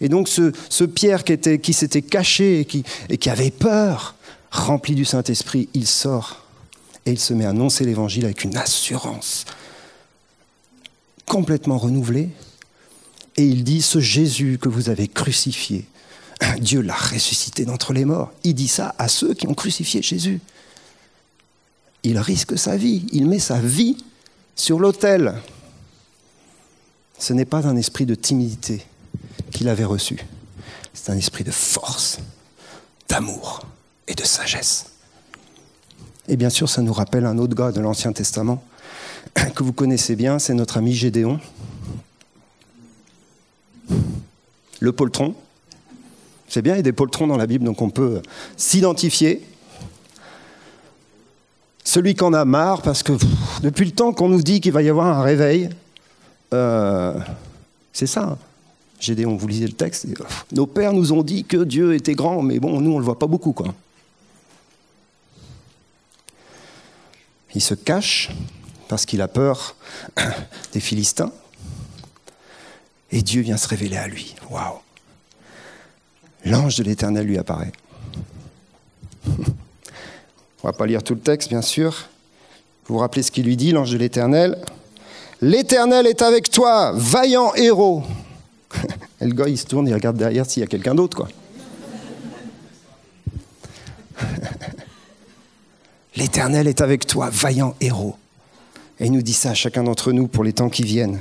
Et 0.01 0.09
donc 0.09 0.27
ce, 0.27 0.83
Pierre 0.83 1.23
qui, 1.23 1.31
était, 1.31 1.59
qui 1.59 1.71
s'était 1.71 2.01
caché 2.01 2.59
et 2.59 2.65
qui, 2.65 2.83
et 3.07 3.17
qui 3.17 3.29
avait 3.29 3.49
peur, 3.49 4.14
rempli 4.55 4.95
du 4.95 5.05
Saint-Esprit, 5.05 5.69
il 5.73 5.85
sort 5.85 6.43
et 7.05 7.11
il 7.11 7.19
se 7.19 7.33
met 7.33 7.45
à 7.45 7.49
annoncer 7.49 7.85
l'Évangile 7.85 8.25
avec 8.25 8.43
une 8.43 8.57
assurance 8.57 9.45
complètement 11.25 11.77
renouvelée. 11.77 12.29
Et 13.37 13.45
il 13.45 13.63
dit, 13.63 13.81
ce 13.81 13.99
Jésus 13.99 14.57
que 14.59 14.69
vous 14.69 14.89
avez 14.89 15.07
crucifié, 15.07 15.85
Dieu 16.59 16.81
l'a 16.81 16.95
ressuscité 16.95 17.65
d'entre 17.65 17.93
les 17.93 18.05
morts. 18.05 18.31
Il 18.43 18.55
dit 18.55 18.67
ça 18.67 18.95
à 18.97 19.07
ceux 19.07 19.33
qui 19.33 19.47
ont 19.47 19.53
crucifié 19.53 20.01
Jésus. 20.01 20.39
Il 22.03 22.17
risque 22.17 22.57
sa 22.57 22.77
vie, 22.77 23.05
il 23.11 23.27
met 23.27 23.39
sa 23.39 23.59
vie 23.59 23.97
sur 24.55 24.79
l'autel. 24.79 25.35
Ce 27.19 27.33
n'est 27.33 27.45
pas 27.45 27.67
un 27.67 27.75
esprit 27.75 28.05
de 28.05 28.15
timidité 28.15 28.85
qu'il 29.51 29.69
avait 29.69 29.85
reçu, 29.85 30.19
c'est 30.93 31.11
un 31.11 31.17
esprit 31.17 31.43
de 31.43 31.51
force, 31.51 32.19
d'amour 33.07 33.65
et 34.07 34.15
de 34.15 34.23
sagesse. 34.23 34.85
Et 36.27 36.37
bien 36.37 36.49
sûr, 36.49 36.69
ça 36.69 36.81
nous 36.81 36.93
rappelle 36.93 37.25
un 37.25 37.37
autre 37.37 37.55
gars 37.55 37.71
de 37.71 37.79
l'Ancien 37.79 38.11
Testament 38.11 38.63
que 39.55 39.63
vous 39.63 39.73
connaissez 39.73 40.15
bien, 40.15 40.39
c'est 40.39 40.53
notre 40.53 40.77
ami 40.77 40.93
Gédéon, 40.93 41.39
le 44.79 44.91
poltron. 44.91 45.35
C'est 46.47 46.61
bien, 46.61 46.73
il 46.73 46.77
y 46.77 46.79
a 46.79 46.83
des 46.83 46.93
poltrons 46.93 47.27
dans 47.27 47.37
la 47.37 47.47
Bible, 47.47 47.65
donc 47.65 47.81
on 47.81 47.89
peut 47.89 48.21
s'identifier. 48.55 49.43
Celui 51.83 52.15
qu'on 52.15 52.33
a 52.33 52.45
marre, 52.45 52.81
parce 52.81 53.03
que 53.03 53.13
depuis 53.61 53.85
le 53.85 53.91
temps 53.91 54.13
qu'on 54.13 54.29
nous 54.29 54.41
dit 54.41 54.61
qu'il 54.61 54.71
va 54.71 54.81
y 54.81 54.89
avoir 54.89 55.07
un 55.19 55.21
réveil, 55.23 55.69
euh, 56.53 57.13
c'est 57.93 58.07
ça. 58.07 58.23
Hein. 58.23 58.37
Gédéon, 58.99 59.35
vous 59.35 59.47
lisez 59.47 59.67
le 59.67 59.73
texte. 59.73 60.07
nos 60.51 60.65
pères 60.65 60.93
nous 60.93 61.11
ont 61.11 61.21
dit 61.21 61.43
que 61.43 61.57
Dieu 61.57 61.93
était 61.93 62.13
grand, 62.13 62.41
mais 62.41 62.59
bon, 62.59 62.79
nous, 62.79 62.91
on 62.91 62.95
ne 62.95 62.99
le 62.99 63.05
voit 63.05 63.19
pas 63.19 63.27
beaucoup. 63.27 63.51
Quoi. 63.51 63.73
Il 67.55 67.61
se 67.61 67.73
cache 67.73 68.29
parce 68.87 69.05
qu'il 69.05 69.21
a 69.21 69.27
peur 69.27 69.75
des 70.73 70.79
Philistins. 70.79 71.31
Et 73.11 73.21
Dieu 73.21 73.41
vient 73.41 73.57
se 73.57 73.67
révéler 73.67 73.97
à 73.97 74.07
lui. 74.07 74.35
Waouh 74.49 74.79
L'ange 76.43 76.75
de 76.77 76.83
l'Éternel 76.83 77.25
lui 77.25 77.37
apparaît. 77.37 77.71
On 79.27 80.67
va 80.67 80.73
pas 80.73 80.85
lire 80.85 81.01
tout 81.01 81.13
le 81.13 81.19
texte, 81.21 81.49
bien 81.49 81.61
sûr. 81.61 82.07
Vous 82.87 82.95
vous 82.95 82.99
rappelez 82.99 83.23
ce 83.23 83.31
qu'il 83.31 83.45
lui 83.45 83.57
dit, 83.57 83.71
l'ange 83.71 83.91
de 83.91 83.97
l'Éternel? 83.97 84.57
L'Éternel 85.41 86.07
est 86.07 86.21
avec 86.21 86.51
toi, 86.51 86.91
vaillant 86.95 87.53
héros. 87.55 88.03
Et 89.21 89.25
le 89.25 89.55
se 89.55 89.65
tourne, 89.65 89.87
il 89.87 89.93
regarde 89.93 90.17
derrière 90.17 90.45
s'il 90.45 90.61
y 90.61 90.63
a 90.63 90.67
quelqu'un 90.67 90.93
d'autre, 90.95 91.17
quoi. 91.17 91.27
L'Éternel 96.15 96.67
est 96.67 96.81
avec 96.81 97.05
toi, 97.05 97.29
vaillant 97.31 97.75
héros. 97.81 98.15
Et 98.99 99.05
il 99.07 99.11
nous 99.11 99.21
dit 99.21 99.33
ça 99.33 99.51
à 99.51 99.53
chacun 99.53 99.83
d'entre 99.83 100.11
nous 100.11 100.27
pour 100.27 100.43
les 100.43 100.53
temps 100.53 100.69
qui 100.69 100.83
viennent. 100.83 101.19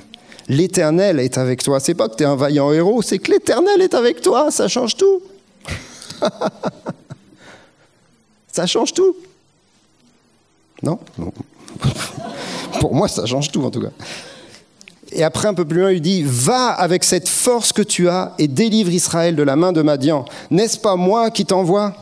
L'Éternel 0.49 1.19
est 1.19 1.39
avec 1.39 1.63
toi. 1.63 1.81
C'est 1.81 1.95
pas 1.95 2.09
que 2.09 2.17
tu 2.17 2.23
es 2.23 2.27
un 2.27 2.37
vaillant 2.37 2.71
héros, 2.73 3.03
c'est 3.03 3.19
que 3.19 3.33
l'Éternel 3.33 3.81
est 3.81 3.95
avec 3.95 4.21
toi. 4.21 4.51
Ça 4.51 4.69
change 4.69 4.97
tout. 4.97 5.23
ça 8.53 8.67
change 8.67 8.93
tout. 8.93 9.17
Non, 10.83 10.99
non. 11.19 11.33
Pour 12.81 12.95
moi, 12.95 13.09
ça 13.09 13.27
change 13.27 13.51
tout 13.51 13.65
en 13.65 13.71
tout 13.71 13.81
cas. 13.81 13.91
Et 15.11 15.25
après, 15.25 15.49
un 15.49 15.55
peu 15.55 15.65
plus 15.65 15.81
loin, 15.81 15.93
il 15.93 16.03
dit 16.03 16.23
Va 16.25 16.69
avec 16.69 17.05
cette 17.05 17.29
force 17.29 17.73
que 17.73 17.83
tu 17.83 18.09
as 18.09 18.35
et 18.39 18.49
délivre 18.49 18.91
Israël 18.91 19.35
de 19.35 19.43
la 19.43 19.57
main 19.57 19.73
de 19.73 19.83
Madian. 19.83 20.25
N'est-ce 20.51 20.79
pas 20.79 20.97
moi 20.97 21.31
qui 21.31 21.47
t'envoie? 21.47 21.95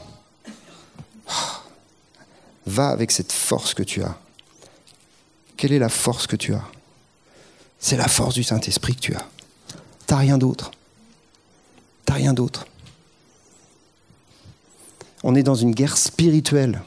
Va 2.73 2.89
avec 2.89 3.11
cette 3.11 3.33
force 3.33 3.75
que 3.75 3.83
tu 3.83 4.03
as. 4.03 4.17
Quelle 5.59 5.75
est 5.75 5.79
la 5.79 5.91
force 5.91 6.27
que 6.27 6.37
tu 6.37 6.55
as? 6.55 6.65
C'est 7.79 7.99
la 7.99 8.09
force 8.09 8.35
du 8.35 8.43
Saint-Esprit 8.43 8.95
que 8.95 9.01
tu 9.01 9.15
as. 9.15 9.29
T'as 10.07 10.17
rien 10.17 10.39
d'autre. 10.39 10.71
T'as 12.07 12.15
rien 12.15 12.33
d'autre. 12.33 12.67
On 15.23 15.35
est 15.35 15.43
dans 15.43 15.55
une 15.55 15.73
guerre 15.73 15.99
spirituelle. 15.99 16.81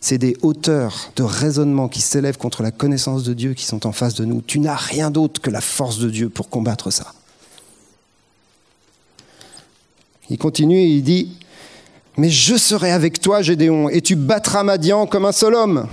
C'est 0.00 0.18
des 0.18 0.36
hauteurs 0.42 1.12
de 1.14 1.22
raisonnement 1.22 1.88
qui 1.88 2.00
s'élèvent 2.00 2.36
contre 2.36 2.64
la 2.64 2.72
connaissance 2.72 3.22
de 3.22 3.34
Dieu 3.34 3.54
qui 3.54 3.64
sont 3.64 3.86
en 3.86 3.92
face 3.92 4.14
de 4.14 4.24
nous. 4.24 4.42
Tu 4.42 4.58
n'as 4.58 4.74
rien 4.74 5.12
d'autre 5.12 5.40
que 5.40 5.50
la 5.50 5.60
force 5.60 6.00
de 6.00 6.10
Dieu 6.10 6.28
pour 6.28 6.48
combattre 6.48 6.90
ça. 6.90 7.14
Il 10.28 10.38
continue 10.38 10.78
et 10.78 10.88
il 10.88 11.04
dit 11.04 11.38
mais 12.16 12.30
je 12.30 12.56
serai 12.56 12.90
avec 12.90 13.20
toi, 13.20 13.42
Gédéon, 13.42 13.88
et 13.88 14.00
tu 14.00 14.16
battras 14.16 14.62
Madian 14.62 15.06
comme 15.06 15.24
un 15.24 15.32
seul 15.32 15.54
homme. 15.54 15.88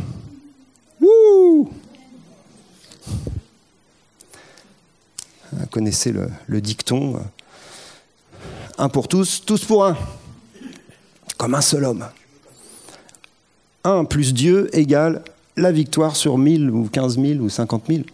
Wouh 1.02 1.72
Vous 5.52 5.66
connaissez 5.68 6.12
le, 6.12 6.62
dicton 6.62 7.20
un 8.78 8.88
pour 8.88 9.10
tous, 9.10 9.44
tous 9.46 9.66
pour 9.66 9.86
un. 9.86 9.98
Comme 11.38 11.54
un 11.54 11.62
seul 11.62 11.84
homme. 11.84 12.06
Un 13.84 14.06
plus 14.06 14.34
Dieu 14.34 14.70
égale 14.78 15.24
la 15.58 15.72
victoire 15.72 16.16
sur 16.16 16.38
mille 16.38 16.70
ou 16.70 16.88
quinze 16.88 17.18
mille 17.18 17.42
ou 17.42 17.50
cinquante 17.50 17.90
mille. 17.90 18.06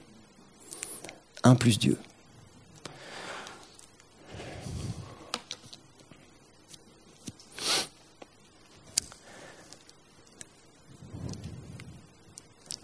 Un 1.43 1.53
plus 1.55 1.77
Dieu. 1.77 1.97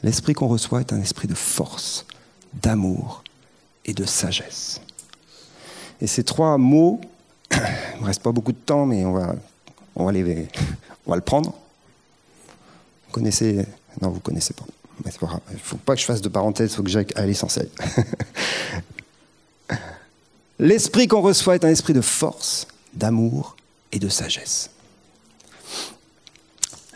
L'esprit 0.04 0.34
qu'on 0.34 0.48
reçoit 0.48 0.82
est 0.82 0.94
un 0.94 1.02
esprit 1.02 1.28
de 1.28 1.36
force, 1.36 2.06
d'amour 2.54 3.24
et 3.86 3.94
de 3.94 4.06
sagesse. 4.06 4.82
Et 6.02 6.08
ces 6.08 6.24
trois 6.24 6.58
mots, 6.58 7.00
il 7.52 7.58
ne 7.98 8.02
me 8.02 8.06
reste 8.06 8.24
pas 8.24 8.32
beaucoup 8.32 8.52
de 8.52 8.58
temps, 8.58 8.86
mais 8.86 9.06
on 9.06 9.14
va, 9.14 9.36
on 9.96 10.10
le 10.10 11.22
prendre. 11.22 11.54
Vous 13.08 13.12
connaissez 13.12 13.66
Non, 14.02 14.10
vous 14.10 14.16
ne 14.16 14.22
connaissez 14.22 14.54
pas. 14.54 14.66
Il 15.04 15.54
ne 15.54 15.58
faut 15.58 15.78
pas 15.78 15.96
que 15.96 16.02
je 16.02 16.06
fasse 16.06 16.22
de 16.22 16.30
parenthèse, 16.30 16.72
il 16.72 16.76
faut 16.76 16.84
que 16.84 16.90
j'aille 16.90 17.08
à 17.16 17.26
l'essentiel. 17.26 17.70
L'esprit 20.60 21.08
qu'on 21.08 21.22
reçoit 21.22 21.56
est 21.56 21.66
un 21.66 21.70
esprit 21.70 21.94
de 21.94 22.02
force, 22.02 22.68
d'amour 22.94 23.56
et 23.92 24.00
de 24.00 24.10
sagesse. 24.10 24.70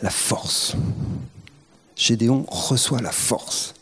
La 0.02 0.10
force. 0.10 0.76
Gédéon 1.96 2.44
reçoit 2.48 3.00
la 3.00 3.10
force. 3.10 3.74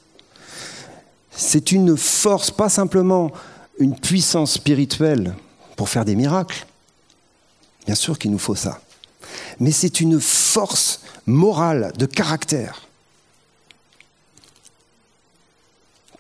C'est 1.33 1.72
une 1.72 1.96
force, 1.96 2.50
pas 2.50 2.68
simplement 2.68 3.33
une 3.79 3.98
puissance 3.98 4.53
spirituelle 4.53 5.35
pour 5.77 5.88
faire 5.88 6.05
des 6.05 6.14
miracles. 6.14 6.64
Bien 7.87 7.96
sûr 7.96 8.18
qu'il 8.18 8.31
nous 8.31 8.38
faut 8.38 8.55
ça. 8.55 8.81
Mais 9.59 9.72
c'est 9.72 10.00
une 10.00 10.20
force 10.20 11.00
morale, 11.27 11.92
de 11.98 12.07
caractère, 12.07 12.87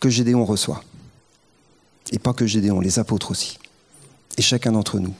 que 0.00 0.10
Gédéon 0.10 0.44
reçoit. 0.44 0.82
Et 2.10 2.18
pas 2.18 2.32
que 2.32 2.46
Gédéon, 2.46 2.80
les 2.80 2.98
apôtres 2.98 3.30
aussi. 3.30 3.58
Et 4.36 4.42
chacun 4.42 4.72
d'entre 4.72 4.98
nous. 4.98 5.14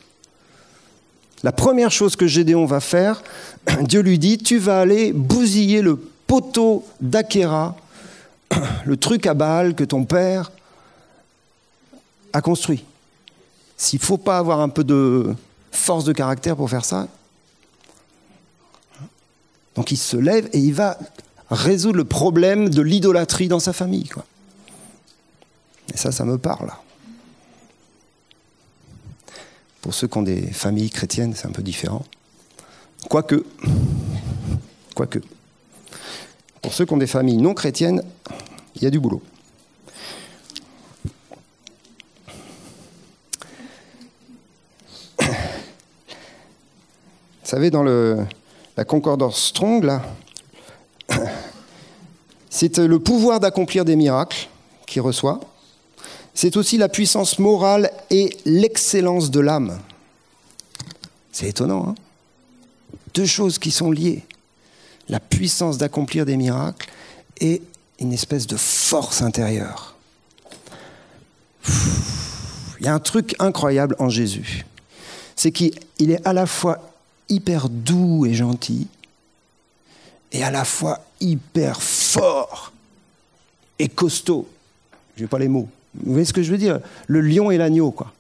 La 1.43 1.53
première 1.53 1.93
chose 1.93 2.17
que 2.17 2.27
Gédéon 2.27 2.67
va 2.67 2.81
faire, 2.81 3.23
Dieu 3.83 4.01
lui 4.01 4.19
dit, 4.19 4.39
tu 4.39 4.59
vas 4.59 4.81
aller 4.81 5.13
bousiller 5.13 5.83
le 5.83 6.01
poteau 6.35 6.85
d'Akera, 7.01 7.77
le 8.85 8.97
truc 8.97 9.25
à 9.27 9.35
balle 9.35 9.77
que 9.77 9.85
ton 9.85 10.05
père 10.05 10.51
a 12.33 12.41
construit. 12.41 12.85
S'il 13.77 14.01
ne 14.01 14.05
faut 14.05 14.19
pas 14.19 14.39
avoir 14.39 14.61
un 14.61 14.69
peu 14.69 14.83
de 14.83 15.33
force 15.71 16.05
de 16.05 16.13
caractère 16.13 16.57
pour 16.57 16.69
faire 16.69 16.85
ça, 16.85 17.07
donc 19.77 19.93
il 19.93 19.97
se 19.97 20.17
lève 20.17 20.49
et 20.53 20.59
il 20.59 20.75
va 20.75 20.99
résoudre 21.51 21.99
le 21.99 22.05
problème 22.05 22.69
de 22.69 22.83
l'idolâtrie 22.83 23.47
dans 23.47 23.61
sa 23.61 23.73
famille. 23.73 24.11
Et 25.93 25.97
ça, 25.97 26.11
ça 26.11 26.25
me 26.25 26.37
parle. 26.37 26.73
Pour 29.83 29.95
ceux 29.95 30.09
qui 30.09 30.19
ont 30.19 30.23
des 30.23 30.51
familles 30.51 30.91
chrétiennes, 30.91 31.35
c'est 31.37 31.47
un 31.47 31.53
peu 31.53 31.63
différent. 31.63 32.05
Quoique, 33.09 33.45
quoique. 34.97 35.21
Pour 36.65 36.73
ceux 36.73 36.87
qui 36.87 36.95
ont 36.95 36.97
des 36.97 37.07
familles 37.07 37.37
non 37.37 37.53
chrétiennes, 37.53 38.03
il 38.75 38.83
y 38.85 38.87
a 38.87 38.91
du 38.91 38.99
boulot. 38.99 39.21
Vous 45.19 45.27
savez, 47.43 47.69
dans 47.71 47.83
le, 47.83 48.25
la 48.79 48.87
concordance 48.87 49.43
Strong, 49.43 49.85
là, 49.85 50.01
C'est 52.49 52.79
le 52.79 52.99
pouvoir 52.99 53.41
d'accomplir 53.41 53.85
des 53.85 53.95
miracles 53.95 54.49
qu'il 54.87 55.03
reçoit. 55.03 55.41
C'est 56.33 56.57
aussi 56.57 56.79
la 56.79 56.89
puissance 56.89 57.39
morale 57.39 57.91
et 58.09 58.39
l'excellence 58.47 59.31
de 59.31 59.41
l'âme. 59.41 59.79
C'est 61.31 61.51
étonnant, 61.51 61.89
hein 61.91 61.95
Deux 63.13 63.27
choses 63.27 63.59
qui 63.59 63.71
sont 63.71 63.91
liées. 63.91 64.25
La 65.09 65.21
puissance 65.21 65.79
d'accomplir 65.79 66.25
des 66.27 66.37
miracles 66.37 66.89
et 67.41 67.63
une 68.01 68.13
espèce 68.13 68.47
de 68.47 68.57
force 68.57 69.23
intérieure. 69.23 69.95
Il 72.81 72.87
y 72.87 72.89
a 72.89 72.95
un 72.95 73.01
truc 73.01 73.35
incroyable 73.39 73.97
en 73.99 74.09
Jésus. 74.09 74.67
C'est 75.37 75.53
qu'il 75.53 75.73
est 75.99 76.27
à 76.27 76.33
la 76.33 76.47
fois 76.47 76.93
hyper 77.29 77.69
doux 77.69 78.27
et 78.27 78.35
gentil, 78.35 78.89
et 80.33 80.43
à 80.43 80.51
la 80.51 80.65
fois 80.65 81.01
hyper 81.21 81.81
fort 81.81 82.73
et 83.79 83.89
costaud. 83.89 84.49
Je 85.17 85.23
n'ai 85.23 85.29
pas 85.29 85.39
les 85.39 85.49
mots. 85.49 85.69
Vous 85.95 86.13
voyez 86.13 86.25
ce 86.25 86.33
que 86.33 86.43
je 86.43 86.51
veux 86.51 86.59
dire? 86.59 86.81
Le 87.07 87.21
lion 87.21 87.51
et 87.51 87.57
l'agneau, 87.57 87.93
quoi. 87.93 88.13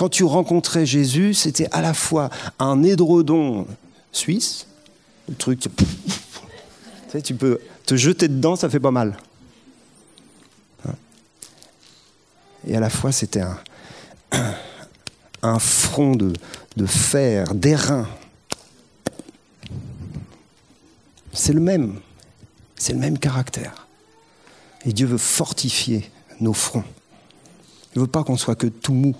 Quand 0.00 0.08
tu 0.08 0.24
rencontrais 0.24 0.86
Jésus, 0.86 1.34
c'était 1.34 1.68
à 1.72 1.82
la 1.82 1.92
fois 1.92 2.30
un 2.58 2.82
édredon 2.82 3.66
suisse, 4.12 4.66
le 5.28 5.34
truc, 5.34 5.60
tu 5.60 5.68
sais, 7.12 7.20
tu 7.20 7.34
peux 7.34 7.60
te 7.84 7.96
jeter 7.96 8.26
dedans, 8.28 8.56
ça 8.56 8.70
fait 8.70 8.80
pas 8.80 8.92
mal. 8.92 9.18
Et 12.66 12.74
à 12.74 12.80
la 12.80 12.88
fois, 12.88 13.12
c'était 13.12 13.42
un, 13.42 13.58
un 15.42 15.58
front 15.58 16.16
de, 16.16 16.32
de 16.78 16.86
fer, 16.86 17.54
d'airain. 17.54 18.08
C'est 21.34 21.52
le 21.52 21.60
même. 21.60 22.00
C'est 22.74 22.94
le 22.94 23.00
même 23.00 23.18
caractère. 23.18 23.86
Et 24.86 24.94
Dieu 24.94 25.06
veut 25.06 25.18
fortifier 25.18 26.10
nos 26.40 26.54
fronts. 26.54 26.84
Il 27.94 27.98
ne 27.98 28.04
veut 28.04 28.10
pas 28.10 28.24
qu'on 28.24 28.38
soit 28.38 28.54
que 28.54 28.66
tout 28.66 28.94
mou. 28.94 29.14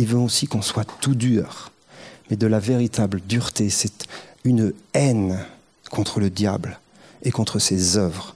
Il 0.00 0.06
veut 0.06 0.18
aussi 0.18 0.46
qu'on 0.46 0.62
soit 0.62 0.86
tout 1.02 1.14
dur. 1.14 1.70
Mais 2.30 2.36
de 2.38 2.46
la 2.46 2.58
véritable 2.58 3.20
dureté, 3.20 3.68
c'est 3.68 4.06
une 4.44 4.72
haine 4.94 5.44
contre 5.90 6.20
le 6.20 6.30
diable 6.30 6.80
et 7.22 7.30
contre 7.30 7.58
ses 7.58 7.98
œuvres. 7.98 8.34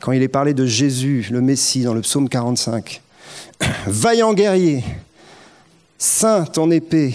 Quand 0.00 0.10
il 0.10 0.24
est 0.24 0.28
parlé 0.28 0.54
de 0.54 0.66
Jésus, 0.66 1.28
le 1.30 1.40
Messie, 1.40 1.84
dans 1.84 1.94
le 1.94 2.00
psaume 2.00 2.28
45, 2.28 3.00
Vaillant 3.86 4.34
guerrier, 4.34 4.82
saint 5.98 6.46
ton 6.46 6.72
épée, 6.72 7.14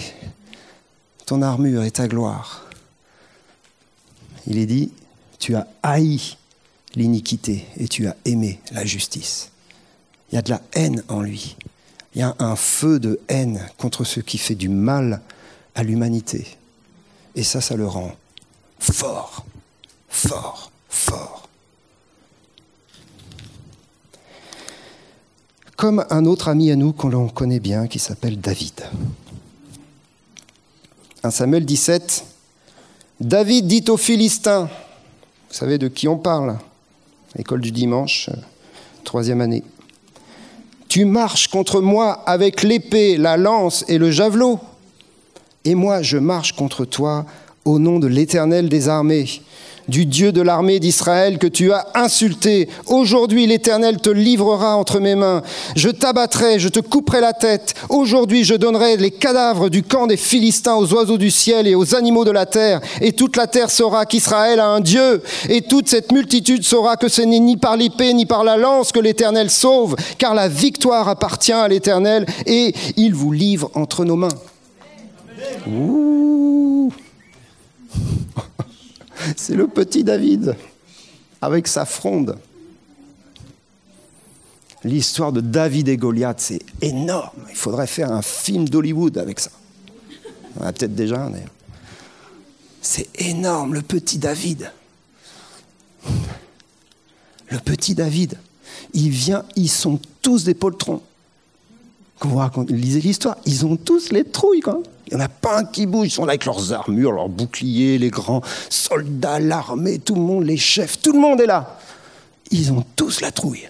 ton 1.26 1.42
armure 1.42 1.84
et 1.84 1.90
ta 1.90 2.08
gloire. 2.08 2.64
Il 4.46 4.56
est 4.56 4.64
dit, 4.64 4.92
tu 5.38 5.54
as 5.56 5.66
haï 5.82 6.38
l'iniquité 6.94 7.66
et 7.76 7.86
tu 7.86 8.06
as 8.06 8.16
aimé 8.24 8.60
la 8.72 8.86
justice. 8.86 9.50
Il 10.32 10.36
y 10.36 10.38
a 10.38 10.42
de 10.42 10.48
la 10.48 10.62
haine 10.72 11.04
en 11.08 11.20
lui. 11.20 11.58
Il 12.14 12.20
y 12.20 12.22
a 12.22 12.34
un 12.38 12.56
feu 12.56 12.98
de 12.98 13.20
haine 13.28 13.68
contre 13.78 14.04
ce 14.04 14.20
qui 14.20 14.38
fait 14.38 14.54
du 14.54 14.68
mal 14.68 15.20
à 15.74 15.82
l'humanité. 15.82 16.46
Et 17.34 17.44
ça, 17.44 17.60
ça 17.60 17.76
le 17.76 17.86
rend 17.86 18.12
fort, 18.78 19.44
fort, 20.08 20.70
fort. 20.88 21.48
Comme 25.76 26.04
un 26.10 26.24
autre 26.26 26.48
ami 26.48 26.70
à 26.70 26.76
nous 26.76 26.92
qu'on 26.92 27.28
connaît 27.28 27.60
bien 27.60 27.86
qui 27.86 27.98
s'appelle 27.98 28.40
David. 28.40 28.82
1 31.22 31.30
Samuel 31.30 31.64
17, 31.64 32.24
David 33.20 33.66
dit 33.66 33.84
aux 33.88 33.96
Philistins, 33.96 34.64
vous 35.48 35.54
savez 35.54 35.78
de 35.78 35.88
qui 35.88 36.08
on 36.08 36.18
parle 36.18 36.58
École 37.38 37.60
du 37.60 37.70
dimanche, 37.70 38.28
euh, 38.28 38.36
troisième 39.04 39.40
année. 39.40 39.62
Tu 40.90 41.04
marches 41.04 41.46
contre 41.46 41.80
moi 41.80 42.20
avec 42.26 42.64
l'épée, 42.64 43.16
la 43.16 43.36
lance 43.36 43.84
et 43.86 43.96
le 43.96 44.10
javelot, 44.10 44.58
et 45.64 45.76
moi 45.76 46.02
je 46.02 46.18
marche 46.18 46.50
contre 46.56 46.84
toi 46.84 47.26
au 47.64 47.78
nom 47.78 47.98
de 47.98 48.06
l'Éternel 48.06 48.68
des 48.68 48.88
armées 48.88 49.26
du 49.90 50.06
Dieu 50.06 50.32
de 50.32 50.40
l'armée 50.40 50.78
d'Israël 50.78 51.38
que 51.38 51.48
tu 51.48 51.72
as 51.72 51.88
insulté. 51.94 52.68
Aujourd'hui, 52.86 53.46
l'Éternel 53.46 53.98
te 53.98 54.08
livrera 54.08 54.76
entre 54.76 55.00
mes 55.00 55.16
mains. 55.16 55.42
Je 55.74 55.88
t'abattrai, 55.88 56.58
je 56.58 56.68
te 56.68 56.78
couperai 56.78 57.20
la 57.20 57.32
tête. 57.32 57.74
Aujourd'hui, 57.88 58.44
je 58.44 58.54
donnerai 58.54 58.96
les 58.96 59.10
cadavres 59.10 59.68
du 59.68 59.82
camp 59.82 60.06
des 60.06 60.16
Philistins 60.16 60.76
aux 60.76 60.92
oiseaux 60.94 61.18
du 61.18 61.30
ciel 61.30 61.66
et 61.66 61.74
aux 61.74 61.94
animaux 61.94 62.24
de 62.24 62.30
la 62.30 62.46
terre. 62.46 62.80
Et 63.00 63.12
toute 63.12 63.36
la 63.36 63.48
terre 63.48 63.70
saura 63.70 64.06
qu'Israël 64.06 64.60
a 64.60 64.68
un 64.68 64.80
Dieu. 64.80 65.22
Et 65.48 65.62
toute 65.62 65.88
cette 65.88 66.12
multitude 66.12 66.64
saura 66.64 66.96
que 66.96 67.08
ce 67.08 67.22
n'est 67.22 67.40
ni 67.40 67.56
par 67.56 67.76
l'épée 67.76 68.14
ni 68.14 68.26
par 68.26 68.44
la 68.44 68.56
lance 68.56 68.92
que 68.92 69.00
l'Éternel 69.00 69.50
sauve, 69.50 69.96
car 70.18 70.34
la 70.34 70.48
victoire 70.48 71.08
appartient 71.08 71.52
à 71.52 71.66
l'Éternel 71.66 72.26
et 72.46 72.72
il 72.96 73.14
vous 73.14 73.32
livre 73.32 73.70
entre 73.74 74.04
nos 74.04 74.16
mains. 74.16 74.28
Ouh. 75.66 76.92
C'est 79.36 79.54
le 79.54 79.68
petit 79.68 80.04
David 80.04 80.56
avec 81.40 81.66
sa 81.68 81.84
fronde. 81.84 82.36
L'histoire 84.82 85.32
de 85.32 85.40
David 85.40 85.88
et 85.88 85.96
Goliath, 85.98 86.40
c'est 86.40 86.62
énorme. 86.80 87.36
Il 87.50 87.56
faudrait 87.56 87.86
faire 87.86 88.10
un 88.10 88.22
film 88.22 88.66
d'Hollywood 88.66 89.18
avec 89.18 89.38
ça. 89.38 89.50
On 90.58 90.64
a 90.64 90.72
peut-être 90.72 90.94
déjà 90.94 91.22
un 91.22 91.30
d'ailleurs. 91.30 91.50
C'est 92.80 93.08
énorme, 93.20 93.74
le 93.74 93.82
petit 93.82 94.16
David. 94.16 94.72
Le 97.50 97.58
petit 97.58 97.94
David. 97.94 98.38
Il 98.94 99.10
vient, 99.10 99.44
ils 99.54 99.68
sont 99.68 100.00
tous 100.22 100.44
des 100.44 100.54
poltrons. 100.54 101.02
Quand 102.18 102.28
vous 102.28 102.38
racontez, 102.38 102.72
lisez 102.72 103.00
l'histoire, 103.00 103.36
ils 103.44 103.66
ont 103.66 103.76
tous 103.76 104.10
les 104.12 104.24
trouilles, 104.24 104.60
quoi. 104.60 104.82
Il 105.10 105.16
n'y 105.16 105.22
en 105.22 105.24
a 105.24 105.28
pas 105.28 105.58
un 105.58 105.64
qui 105.64 105.86
bouge. 105.86 106.08
Ils 106.08 106.10
sont 106.10 106.24
là 106.24 106.32
avec 106.32 106.44
leurs 106.44 106.72
armures, 106.72 107.10
leurs 107.10 107.28
boucliers, 107.28 107.98
les 107.98 108.10
grands 108.10 108.42
soldats, 108.68 109.40
l'armée, 109.40 109.98
tout 109.98 110.14
le 110.14 110.20
monde, 110.20 110.44
les 110.44 110.56
chefs, 110.56 111.00
tout 111.00 111.12
le 111.12 111.18
monde 111.18 111.40
est 111.40 111.46
là. 111.46 111.78
Ils 112.52 112.72
ont 112.72 112.84
tous 112.94 113.20
la 113.20 113.32
trouille. 113.32 113.68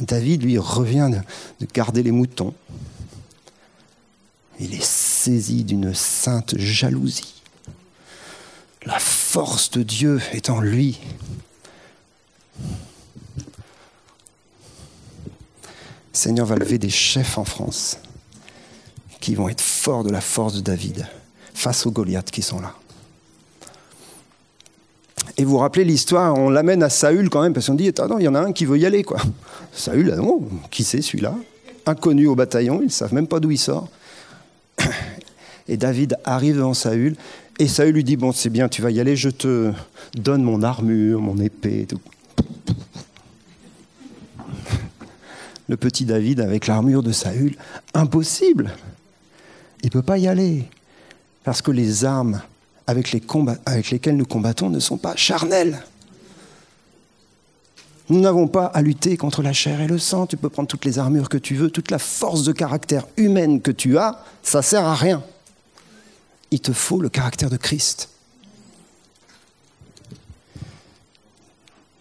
David, 0.00 0.42
lui, 0.42 0.58
revient 0.58 1.10
de, 1.60 1.66
garder 1.72 2.02
les 2.02 2.10
moutons. 2.10 2.54
Il 4.58 4.74
est 4.74 4.84
saisi 4.84 5.64
d'une 5.64 5.94
sainte 5.94 6.58
jalousie. 6.58 7.42
La 8.84 8.98
force 8.98 9.70
de 9.70 9.82
Dieu 9.82 10.20
est 10.32 10.50
en 10.50 10.60
lui. 10.60 11.00
Seigneur 16.12 16.44
va 16.44 16.56
lever 16.56 16.78
des 16.78 16.90
chefs 16.90 17.38
en 17.38 17.44
France 17.44 17.98
qui 19.20 19.34
vont 19.34 19.48
être 19.48 19.60
forts 19.60 20.04
de 20.04 20.10
la 20.10 20.20
force 20.20 20.54
de 20.54 20.60
David 20.60 21.06
face 21.54 21.86
aux 21.86 21.90
Goliaths 21.90 22.30
qui 22.30 22.42
sont 22.42 22.60
là. 22.60 22.74
Et 25.36 25.44
vous 25.44 25.52
vous 25.52 25.58
rappelez 25.58 25.84
l'histoire, 25.84 26.34
on 26.34 26.50
l'amène 26.50 26.82
à 26.82 26.90
Saül 26.90 27.28
quand 27.30 27.42
même, 27.42 27.52
parce 27.52 27.66
qu'on 27.66 27.74
dit, 27.74 27.88
attends, 27.88 28.18
il 28.18 28.24
y 28.24 28.28
en 28.28 28.34
a 28.34 28.40
un 28.40 28.52
qui 28.52 28.64
veut 28.64 28.78
y 28.78 28.86
aller, 28.86 29.02
quoi. 29.02 29.20
Saül, 29.72 30.14
oh, 30.22 30.48
qui 30.70 30.84
c'est 30.84 31.02
celui-là? 31.02 31.34
Inconnu 31.86 32.26
au 32.26 32.34
bataillon, 32.34 32.80
ils 32.80 32.86
ne 32.86 32.90
savent 32.90 33.14
même 33.14 33.26
pas 33.26 33.40
d'où 33.40 33.50
il 33.50 33.58
sort. 33.58 33.88
Et 35.68 35.76
David 35.76 36.16
arrive 36.24 36.56
devant 36.56 36.74
Saül, 36.74 37.16
et 37.58 37.68
Saül 37.68 37.94
lui 37.94 38.04
dit, 38.04 38.16
bon, 38.16 38.32
c'est 38.32 38.48
bien, 38.48 38.68
tu 38.68 38.80
vas 38.80 38.90
y 38.90 39.00
aller, 39.00 39.16
je 39.16 39.28
te 39.28 39.70
donne 40.14 40.42
mon 40.42 40.62
armure, 40.62 41.20
mon 41.20 41.36
épée. 41.38 41.86
Le 45.68 45.76
petit 45.76 46.06
David 46.06 46.40
avec 46.40 46.66
l'armure 46.66 47.02
de 47.02 47.12
Saül, 47.12 47.56
impossible 47.92 48.72
il 49.82 49.86
ne 49.86 49.90
peut 49.90 50.02
pas 50.02 50.18
y 50.18 50.28
aller. 50.28 50.68
Parce 51.44 51.62
que 51.62 51.70
les 51.70 52.04
armes 52.04 52.42
avec, 52.86 53.12
lesquelles 53.90 54.16
nous 54.16 54.26
combattons 54.26 54.68
ne 54.68 54.80
sont 54.80 54.98
pas 54.98 55.14
charnelles. 55.16 55.82
Nous 58.08 58.20
n'avons 58.20 58.48
pas 58.48 58.66
à 58.66 58.82
lutter 58.82 59.16
contre 59.16 59.42
la 59.42 59.52
chair 59.52 59.80
et 59.80 59.86
le 59.86 59.98
sang. 59.98 60.26
Tu 60.26 60.36
peux 60.36 60.48
prendre 60.48 60.68
toutes 60.68 60.84
les 60.84 60.98
armures 60.98 61.28
que 61.28 61.38
tu 61.38 61.54
veux, 61.54 61.70
toute 61.70 61.92
la 61.92 62.00
force 62.00 62.42
de 62.42 62.52
caractère 62.52 63.06
humaine 63.16 63.60
que 63.60 63.70
tu 63.70 63.96
as, 63.98 64.24
ça 64.42 64.62
sert 64.62 64.84
à 64.84 64.96
rien. 64.96 65.22
Il 66.50 66.60
te 66.60 66.72
faut 66.72 67.00
le 67.00 67.08
caractère 67.08 67.50
de 67.50 67.56
Christ. 67.56 68.08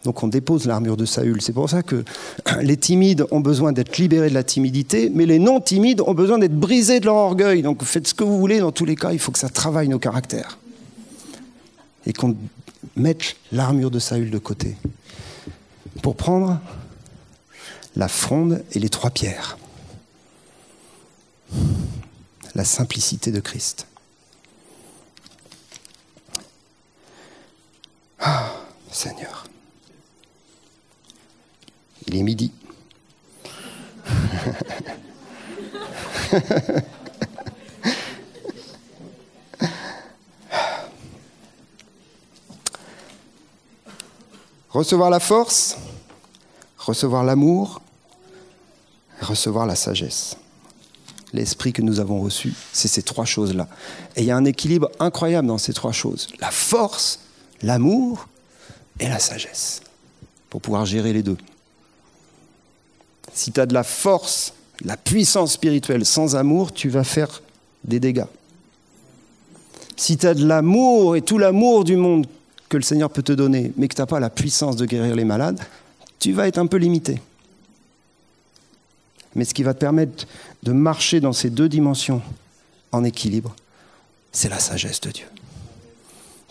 Donc 0.06 0.24
on 0.24 0.28
dépose 0.28 0.66
l'armure 0.66 0.96
de 0.98 1.06
Saül. 1.06 1.42
C'est 1.42 1.54
pour 1.54 1.70
ça 1.70 1.84
que 1.84 2.04
les 2.62 2.78
timides 2.78 3.26
ont 3.32 3.40
besoin 3.40 3.72
d'être 3.72 3.98
libérés 3.98 4.30
de 4.30 4.34
la 4.34 4.44
timidité, 4.44 5.12
mais 5.14 5.26
les 5.26 5.40
non 5.40 5.60
timides 5.60 6.02
ont 6.02 6.14
besoin 6.14 6.38
d'être 6.38 6.58
brisés 6.58 7.00
de 7.00 7.06
leur 7.06 7.16
orgueil. 7.16 7.62
Donc 7.62 7.84
faites 7.84 8.08
ce 8.08 8.14
que 8.14 8.24
vous 8.24 8.38
voulez, 8.38 8.60
dans 8.60 8.72
tous 8.72 8.86
les 8.86 8.96
cas, 8.96 9.12
il 9.12 9.20
faut 9.20 9.32
que 9.32 9.40
ça 9.40 9.50
travaille 9.50 9.90
nos 9.90 10.00
caractères. 10.00 10.58
Et 12.06 12.14
qu'on 12.14 12.36
mette 12.96 13.36
l'armure 13.52 13.92
de 13.92 14.00
Saül 14.00 14.32
de 14.32 14.38
côté. 14.38 14.78
Pour 16.02 16.16
prendre 16.16 16.60
la 17.96 18.08
fronde 18.08 18.64
et 18.72 18.80
les 18.80 18.90
trois 18.90 19.10
pierres. 19.10 19.58
La 22.56 22.64
simplicité 22.64 23.32
de 23.32 23.40
Christ. 23.42 23.86
Il 32.08 32.16
est 32.16 32.24
midi. 32.24 32.52
recevoir 44.70 45.10
la 45.10 45.20
force, 45.20 45.78
recevoir 46.78 47.24
l'amour, 47.24 47.82
recevoir 49.22 49.66
la 49.66 49.76
sagesse. 49.76 50.38
L'esprit 51.34 51.74
que 51.74 51.82
nous 51.82 52.00
avons 52.00 52.22
reçu, 52.22 52.54
c'est 52.74 52.88
ces 52.88 53.04
trois 53.04 53.26
choses-là. 53.26 53.68
Et 54.16 54.22
il 54.22 54.26
y 54.26 54.32
a 54.32 54.38
un 54.38 54.46
équilibre 54.46 54.90
incroyable 55.00 55.48
dans 55.48 55.58
ces 55.60 55.74
trois 55.74 55.92
choses. 55.92 56.28
La 56.40 56.50
force, 56.50 57.20
l'amour 57.62 58.28
et 59.00 59.08
la 59.08 59.20
sagesse. 59.20 59.82
Pour 60.50 60.62
pouvoir 60.62 60.86
gérer 60.86 61.14
les 61.14 61.22
deux. 61.22 61.38
Si 63.34 63.52
tu 63.52 63.60
as 63.60 63.66
de 63.66 63.74
la 63.74 63.84
force, 63.84 64.54
la 64.84 64.98
puissance 64.98 65.54
spirituelle 65.54 66.06
sans 66.06 66.36
amour, 66.36 66.74
tu 66.74 66.90
vas 66.90 67.04
faire 67.04 67.42
des 67.84 68.00
dégâts. 68.00 68.26
Si 69.96 70.18
tu 70.18 70.28
as 70.28 70.34
de 70.34 70.46
l'amour 70.46 71.16
et 71.16 71.22
tout 71.22 71.38
l'amour 71.38 71.84
du 71.84 71.96
monde 71.96 72.28
que 72.70 72.78
le 72.78 72.84
Seigneur 72.84 73.10
peut 73.10 73.24
te 73.24 73.32
donner, 73.32 73.74
mais 73.76 73.88
que 73.88 73.96
tu 73.96 74.02
n'as 74.02 74.06
pas 74.06 74.20
la 74.20 74.30
puissance 74.30 74.76
de 74.76 74.86
guérir 74.86 75.16
les 75.16 75.26
malades, 75.26 75.60
tu 76.20 76.32
vas 76.32 76.48
être 76.48 76.58
un 76.58 76.68
peu 76.68 76.78
limité. 76.78 77.22
Mais 79.36 79.46
ce 79.46 79.54
qui 79.54 79.64
va 79.64 79.74
te 79.74 79.80
permettre 79.80 80.26
de 80.64 80.72
marcher 80.72 81.20
dans 81.20 81.34
ces 81.34 81.50
deux 81.50 81.70
dimensions 81.70 82.22
en 82.92 83.04
équilibre, 83.04 83.56
c'est 84.32 84.50
la 84.50 84.60
sagesse 84.60 85.02
de 85.02 85.12
Dieu. 85.12 85.28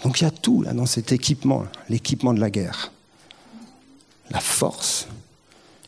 Donc 0.02 0.20
il 0.20 0.24
y 0.24 0.26
a 0.26 0.30
tout 0.30 0.62
là 0.62 0.72
dans 0.72 0.86
cet 0.86 1.12
équipement, 1.12 1.64
l'équipement 1.88 2.34
de 2.34 2.40
la 2.40 2.50
guerre. 2.50 2.92
La 4.30 4.40
force, 4.40 5.08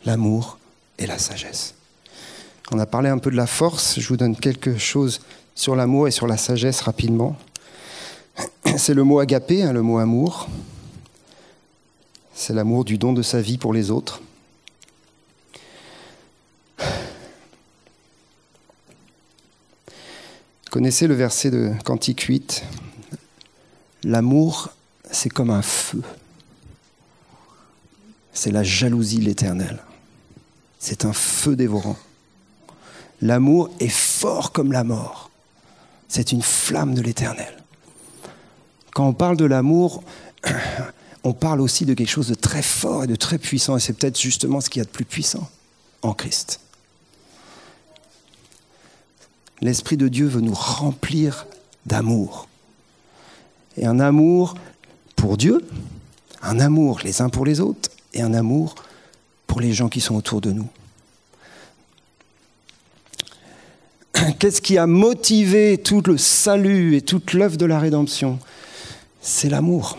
l'amour 0.05 0.59
et 1.01 1.07
la 1.07 1.19
sagesse. 1.19 1.75
On 2.71 2.79
a 2.79 2.87
parlé 2.87 3.09
un 3.09 3.19
peu 3.19 3.33
de 3.33 3.37
la 3.37 3.49
force, 3.49 3.99
je 3.99 4.07
vous 4.07 4.17
donne 4.17 4.37
quelque 4.37 4.79
chose 4.79 5.21
sur 5.57 5.75
l'amour 5.75 6.07
et 6.07 6.13
sur 6.13 6.29
la 6.29 6.37
sagesse 6.37 6.83
rapidement. 6.83 7.37
C'est 8.77 8.95
le 8.95 9.03
mot 9.03 9.19
agapé, 9.19 9.65
hein, 9.65 9.73
le 9.73 9.83
mot 9.83 9.99
amour. 9.99 10.49
C'est 12.33 12.53
l'amour 12.55 12.85
du 12.85 12.97
don 12.97 13.13
de 13.13 13.23
sa 13.23 13.41
vie 13.41 13.59
pour 13.59 13.73
les 13.73 13.91
autres. 13.91 14.23
Connaissez 20.71 21.09
le 21.09 21.15
verset 21.15 21.51
de 21.51 21.73
Cantique 21.85 22.21
8 22.21 22.63
L'amour, 24.05 24.71
c'est 25.11 25.29
comme 25.29 25.51
un 25.51 25.61
feu. 25.61 26.03
C'est 28.33 28.53
la 28.53 28.63
jalousie 28.63 29.19
de 29.19 29.25
l'éternel. 29.25 29.83
C'est 30.81 31.05
un 31.05 31.12
feu 31.12 31.55
dévorant. 31.55 31.97
L'amour 33.21 33.71
est 33.79 33.88
fort 33.88 34.51
comme 34.51 34.73
la 34.73 34.83
mort. 34.83 35.31
C'est 36.09 36.33
une 36.33 36.43
flamme 36.43 36.95
de 36.95 37.03
l'éternel. 37.03 37.62
Quand 38.95 39.07
on 39.07 39.12
parle 39.12 39.37
de 39.37 39.45
l'amour, 39.45 40.03
on 41.25 41.35
parle 41.35 41.61
aussi 41.61 41.85
de 41.85 41.95
quelque 41.95 42.09
chose 42.09 42.29
de 42.29 42.35
très 42.35 42.62
fort 42.62 43.05
et 43.05 43.07
de 43.07 43.14
très 43.14 43.38
puissant. 43.38 43.77
Et 43.77 43.81
c'est 43.81 43.93
peut-être 43.93 44.19
justement 44.19 44.61
ce 44.61 44.71
qu'il 44.71 44.81
y 44.81 44.83
a 44.83 44.87
de 44.87 44.90
plus 44.90 45.05
puissant 45.05 45.49
en 46.03 46.14
Christ. 46.14 46.61
L'Esprit 49.61 49.99
de 49.99 50.09
Dieu 50.09 50.27
veut 50.27 50.40
nous 50.40 50.55
remplir 50.55 51.47
d'amour. 51.85 52.49
Et 53.77 53.85
un 53.87 54.01
amour 54.01 54.55
pour 55.14 55.37
Dieu, 55.37 55.62
un 56.43 56.59
amour 56.59 57.01
les 57.05 57.21
uns 57.21 57.29
pour 57.29 57.45
les 57.45 57.61
autres, 57.61 57.90
et 58.14 58.23
un 58.23 58.33
amour 58.33 58.75
pour 59.51 59.61
les 59.61 59.73
gens 59.73 59.89
qui 59.89 60.01
sont 60.01 60.15
autour 60.15 60.41
de 60.41 60.53
nous. 60.53 60.69
Qu'est-ce 64.39 64.63
qui 64.63 64.79
a 64.79 64.87
motivé 64.87 65.77
tout 65.77 66.03
le 66.07 66.17
salut 66.19 66.95
et 66.95 67.03
toute 67.03 67.33
l'œuvre 67.33 67.57
de 67.57 67.67
la 67.67 67.81
rédemption? 67.81 68.39
C'est 69.21 69.49
l'amour. 69.49 69.99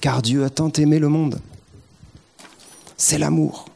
Car 0.00 0.22
Dieu 0.22 0.44
a 0.44 0.48
tant 0.48 0.72
aimé 0.72 0.98
le 0.98 1.10
monde. 1.10 1.42
C'est 2.96 3.18
l'amour. 3.18 3.66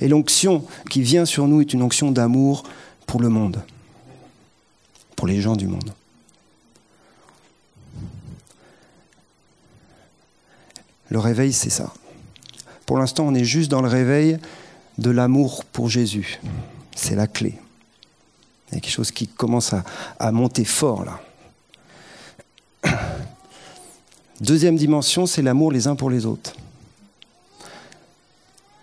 Et 0.00 0.08
l'onction 0.08 0.64
qui 0.90 1.00
vient 1.00 1.24
sur 1.24 1.46
nous 1.46 1.60
est 1.60 1.72
une 1.72 1.82
onction 1.82 2.10
d'amour 2.10 2.64
pour 3.06 3.20
le 3.20 3.28
monde 3.28 3.62
pour 5.14 5.28
les 5.28 5.40
gens 5.40 5.54
du 5.54 5.68
monde. 5.68 5.92
Le 11.10 11.20
réveil, 11.20 11.52
c'est 11.52 11.70
ça. 11.70 11.94
Pour 12.86 12.98
l'instant, 12.98 13.26
on 13.26 13.34
est 13.34 13.44
juste 13.44 13.70
dans 13.70 13.82
le 13.82 13.88
réveil 13.88 14.38
de 14.98 15.10
l'amour 15.10 15.64
pour 15.64 15.88
Jésus. 15.88 16.40
C'est 16.94 17.14
la 17.14 17.26
clé. 17.26 17.58
Il 18.68 18.74
y 18.74 18.78
a 18.78 18.80
quelque 18.80 18.92
chose 18.92 19.10
qui 19.10 19.26
commence 19.26 19.74
à, 20.18 20.32
monter 20.32 20.64
fort 20.64 21.04
là. 21.04 21.20
Deuxième 24.40 24.76
dimension, 24.76 25.26
c'est 25.26 25.42
l'amour 25.42 25.72
les 25.72 25.86
uns 25.86 25.96
pour 25.96 26.10
les 26.10 26.26
autres. 26.26 26.54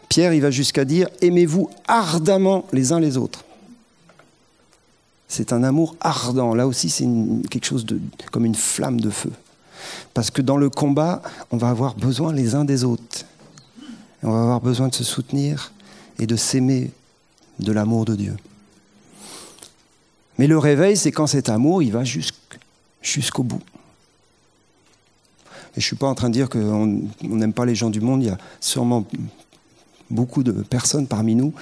Pierre, 0.09 0.33
il 0.33 0.41
va 0.41 0.51
jusqu'à 0.51 0.85
dire, 0.85 1.07
aimez-vous 1.21 1.69
ardemment 1.87 2.65
les 2.73 2.91
uns 2.91 2.99
les 2.99 3.17
autres. 3.17 3.45
C'est 5.27 5.53
un 5.53 5.63
amour 5.63 5.95
ardent. 6.01 6.53
Là 6.53 6.67
aussi, 6.67 6.89
c'est 6.89 7.07
quelque 7.49 7.65
chose 7.65 7.85
de, 7.85 7.99
comme 8.31 8.45
une 8.45 8.55
flamme 8.55 8.99
de 8.99 9.09
feu. 9.09 9.31
Parce 10.13 10.29
que 10.29 10.41
dans 10.41 10.57
le 10.57 10.69
combat, 10.69 11.21
on 11.51 11.57
va 11.57 11.69
avoir 11.69 11.95
besoin 11.95 12.33
les 12.33 12.55
uns 12.55 12.65
des 12.65 12.83
autres. 12.83 13.25
On 14.23 14.31
va 14.31 14.41
avoir 14.41 14.61
besoin 14.61 14.87
de 14.87 14.95
se 14.95 15.03
soutenir 15.03 15.71
et 16.19 16.27
de 16.27 16.35
s'aimer 16.35 16.91
de 17.59 17.71
l'amour 17.71 18.05
de 18.05 18.15
Dieu. 18.15 18.35
Mais 20.37 20.47
le 20.47 20.57
réveil, 20.57 20.97
c'est 20.97 21.11
quand 21.11 21.27
cet 21.27 21.49
amour, 21.49 21.83
il 21.83 21.91
va 21.91 22.03
jusqu'au 22.03 23.43
bout. 23.43 23.61
Et 25.75 25.75
je 25.75 25.79
ne 25.79 25.81
suis 25.83 25.95
pas 25.95 26.07
en 26.07 26.15
train 26.15 26.29
de 26.29 26.33
dire 26.33 26.49
qu'on 26.49 27.01
n'aime 27.21 27.53
pas 27.53 27.65
les 27.65 27.75
gens 27.75 27.89
du 27.89 28.01
monde. 28.01 28.23
Il 28.23 28.27
y 28.27 28.31
a 28.31 28.37
sûrement 28.59 29.05
beaucoup 30.09 30.43
de 30.43 30.51
personnes 30.51 31.07
parmi 31.07 31.35
nous 31.35 31.53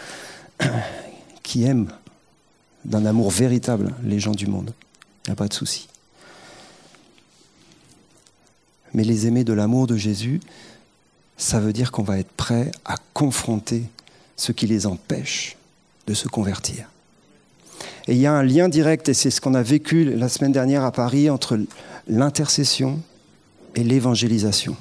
qui 1.43 1.63
aiment 1.63 1.89
d'un 2.85 3.05
amour 3.05 3.29
véritable 3.29 3.93
les 4.03 4.19
gens 4.19 4.31
du 4.31 4.47
monde. 4.47 4.73
Il 5.25 5.29
n'y 5.29 5.33
a 5.33 5.35
pas 5.35 5.47
de 5.47 5.53
souci. 5.53 5.87
Mais 8.93 9.03
les 9.03 9.27
aimer 9.27 9.43
de 9.43 9.53
l'amour 9.53 9.85
de 9.85 9.95
Jésus, 9.95 10.41
ça 11.39 11.59
veut 11.61 11.73
dire 11.73 11.91
qu'on 11.91 12.03
va 12.03 12.19
être 12.19 12.31
prêt 12.33 12.69
à 12.83 12.97
confronter 13.13 13.85
ce 14.35 14.51
qui 14.51 14.67
les 14.67 14.85
empêche 14.85 15.57
de 16.05 16.13
se 16.13 16.27
convertir. 16.27 16.91
Et 18.07 18.13
il 18.13 18.19
y 18.19 18.27
a 18.27 18.33
un 18.33 18.43
lien 18.43 18.67
direct, 18.67 19.07
et 19.07 19.13
c'est 19.13 19.31
ce 19.31 19.39
qu'on 19.39 19.53
a 19.53 19.63
vécu 19.63 20.03
la 20.03 20.27
semaine 20.27 20.51
dernière 20.51 20.83
à 20.83 20.91
Paris, 20.91 21.29
entre 21.29 21.57
l'intercession 22.07 22.99
et 23.73 23.83
l'évangélisation. 23.83 24.75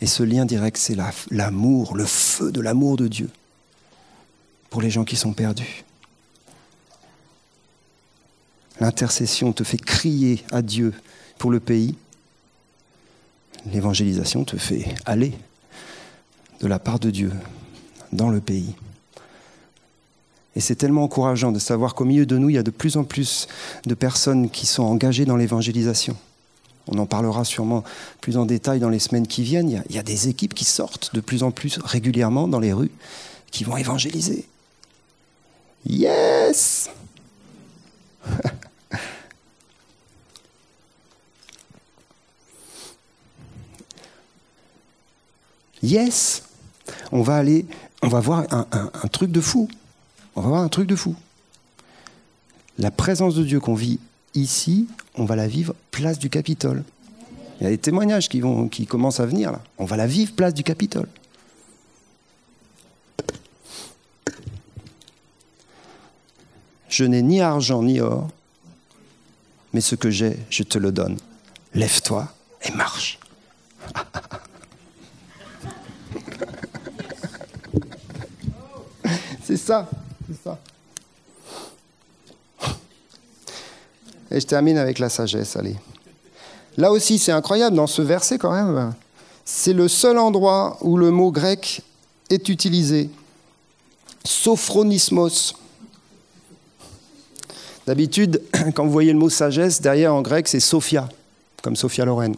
Et 0.00 0.06
ce 0.06 0.22
lien 0.22 0.46
direct, 0.46 0.78
c'est 0.78 0.96
l'amour, 1.30 1.96
le 1.96 2.06
feu 2.06 2.52
de 2.52 2.60
l'amour 2.60 2.96
de 2.96 3.08
Dieu 3.08 3.28
pour 4.70 4.80
les 4.80 4.90
gens 4.90 5.04
qui 5.04 5.16
sont 5.16 5.32
perdus. 5.32 5.84
L'intercession 8.80 9.52
te 9.52 9.64
fait 9.64 9.78
crier 9.78 10.44
à 10.50 10.62
Dieu 10.62 10.94
pour 11.38 11.50
le 11.50 11.60
pays. 11.60 11.94
L'évangélisation 13.72 14.44
te 14.44 14.56
fait 14.56 14.94
aller 15.04 15.32
de 16.60 16.66
la 16.66 16.78
part 16.78 16.98
de 16.98 17.10
Dieu 17.10 17.32
dans 18.12 18.30
le 18.30 18.40
pays. 18.40 18.74
Et 20.54 20.60
c'est 20.60 20.76
tellement 20.76 21.04
encourageant 21.04 21.52
de 21.52 21.58
savoir 21.58 21.94
qu'au 21.94 22.06
milieu 22.06 22.24
de 22.24 22.38
nous, 22.38 22.48
il 22.48 22.54
y 22.54 22.58
a 22.58 22.62
de 22.62 22.70
plus 22.70 22.96
en 22.96 23.04
plus 23.04 23.46
de 23.84 23.94
personnes 23.94 24.48
qui 24.48 24.64
sont 24.64 24.84
engagées 24.84 25.26
dans 25.26 25.36
l'évangélisation. 25.36 26.16
On 26.88 26.98
en 26.98 27.06
parlera 27.06 27.44
sûrement 27.44 27.84
plus 28.20 28.36
en 28.36 28.46
détail 28.46 28.80
dans 28.80 28.88
les 28.88 29.00
semaines 29.00 29.26
qui 29.26 29.42
viennent. 29.42 29.82
Il 29.90 29.94
y, 29.94 29.98
a, 29.98 30.02
des 30.02 30.28
équipes 30.28 30.54
qui 30.54 30.64
sortent 30.64 31.14
de 31.14 31.20
plus 31.20 31.42
en 31.42 31.50
plus 31.50 31.78
régulièrement 31.84 32.48
dans 32.48 32.60
les 32.60 32.72
rues, 32.72 32.92
qui 33.50 33.64
vont 33.64 33.76
évangéliser. 33.76 34.46
Yes 35.84 36.90
Yes 45.82 46.42
On 47.12 47.22
va 47.22 47.36
aller, 47.36 47.66
on 48.02 48.08
va 48.08 48.20
voir 48.20 48.46
un, 48.50 49.08
truc 49.08 49.30
de 49.30 49.40
fou. 49.40 49.68
On 50.34 50.40
va 50.42 50.48
voir 50.48 50.62
un 50.62 50.68
truc 50.68 50.86
de 50.86 50.96
fou. 50.96 51.14
La 52.78 52.90
présence 52.90 53.34
de 53.34 53.44
Dieu 53.44 53.60
qu'on 53.60 53.74
vit 53.74 53.98
ici, 54.34 54.86
on 55.14 55.24
va 55.24 55.36
la 55.36 55.48
vivre 55.48 55.74
place 55.90 56.18
du 56.18 56.28
Capitole. 56.28 56.84
Il 57.60 57.64
y 57.64 57.66
a 57.66 57.70
des 57.70 57.78
témoignages 57.78 58.28
qui, 58.28 58.40
vont, 58.40 58.68
qui 58.68 58.86
commencent 58.86 59.20
à 59.20 59.26
venir 59.26 59.50
là. 59.50 59.62
On 59.78 59.86
va 59.86 59.96
la 59.96 60.06
vivre 60.06 60.32
place 60.34 60.52
du 60.52 60.62
Capitole. 60.62 61.08
Je 66.88 67.04
n'ai 67.04 67.22
ni 67.22 67.40
argent 67.40 67.82
ni 67.82 68.00
or, 68.00 68.28
mais 69.72 69.80
ce 69.80 69.94
que 69.94 70.10
j'ai, 70.10 70.38
je 70.50 70.62
te 70.62 70.78
le 70.78 70.92
donne. 70.92 71.18
Lève-toi 71.74 72.32
et 72.62 72.72
marche. 72.72 73.18
C'est 79.42 79.55
Et 84.30 84.40
je 84.40 84.46
termine 84.46 84.78
avec 84.78 84.98
la 84.98 85.08
sagesse, 85.08 85.56
allez. 85.56 85.76
Là 86.76 86.92
aussi, 86.92 87.18
c'est 87.18 87.32
incroyable 87.32 87.76
dans 87.76 87.86
ce 87.86 88.02
verset 88.02 88.38
quand 88.38 88.52
même. 88.52 88.94
C'est 89.44 89.72
le 89.72 89.88
seul 89.88 90.18
endroit 90.18 90.78
où 90.80 90.96
le 90.96 91.10
mot 91.10 91.30
grec 91.30 91.82
est 92.28 92.48
utilisé. 92.48 93.10
Sophronismos. 94.24 95.54
D'habitude, 97.86 98.42
quand 98.74 98.84
vous 98.84 98.92
voyez 98.92 99.12
le 99.12 99.18
mot 99.18 99.30
sagesse, 99.30 99.80
derrière 99.80 100.12
en 100.12 100.22
grec, 100.22 100.48
c'est 100.48 100.60
Sophia, 100.60 101.08
comme 101.62 101.76
Sophia 101.76 102.04
Lorraine. 102.04 102.36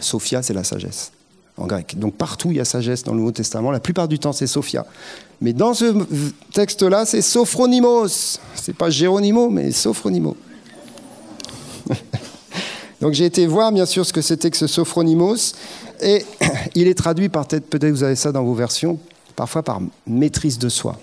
Sophia, 0.00 0.42
c'est 0.42 0.54
la 0.54 0.64
sagesse 0.64 1.12
en 1.58 1.66
grec. 1.66 1.98
Donc 1.98 2.14
partout, 2.14 2.50
il 2.50 2.56
y 2.56 2.60
a 2.60 2.64
sagesse 2.64 3.02
dans 3.02 3.12
le 3.12 3.18
Nouveau 3.18 3.32
Testament. 3.32 3.70
La 3.70 3.80
plupart 3.80 4.08
du 4.08 4.18
temps, 4.18 4.32
c'est 4.32 4.46
Sophia. 4.46 4.86
Mais 5.40 5.52
dans 5.52 5.74
ce 5.74 5.94
texte-là, 6.52 7.04
c'est 7.04 7.22
Sophronimos. 7.22 8.40
C'est 8.54 8.76
pas 8.76 8.90
Géronimo, 8.90 9.50
mais 9.50 9.70
Sophronimo. 9.72 10.36
Donc 13.00 13.12
j'ai 13.12 13.26
été 13.26 13.46
voir, 13.46 13.70
bien 13.70 13.86
sûr, 13.86 14.04
ce 14.04 14.12
que 14.12 14.22
c'était 14.22 14.50
que 14.50 14.56
ce 14.56 14.66
Sophronimos. 14.66 15.54
Et 16.00 16.24
il 16.74 16.88
est 16.88 16.94
traduit 16.94 17.28
par, 17.28 17.46
peut-être 17.46 17.90
vous 17.90 18.02
avez 18.02 18.16
ça 18.16 18.32
dans 18.32 18.44
vos 18.44 18.54
versions, 18.54 18.98
parfois 19.36 19.62
par 19.62 19.80
maîtrise 20.06 20.58
de 20.58 20.68
soi. 20.68 20.98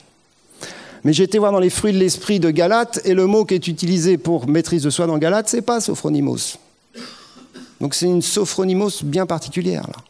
Mais 1.03 1.13
j'ai 1.13 1.23
été 1.23 1.37
voir 1.37 1.51
dans 1.51 1.59
les 1.59 1.69
fruits 1.69 1.93
de 1.93 1.99
l'esprit 1.99 2.39
de 2.39 2.49
Galate, 2.49 2.99
et 3.05 3.13
le 3.13 3.27
mot 3.27 3.45
qui 3.45 3.53
est 3.53 3.67
utilisé 3.67 4.17
pour 4.17 4.47
maîtrise 4.47 4.83
de 4.83 4.89
soi 4.89 5.05
dans 5.05 5.17
Galate, 5.19 5.47
c'est 5.47 5.61
pas 5.61 5.79
sophronimos. 5.79 6.57
Donc 7.79 7.93
c'est 7.93 8.07
une 8.07 8.21
sophronimos 8.21 9.03
bien 9.03 9.25
particulière 9.25 9.83
là. 9.87 10.03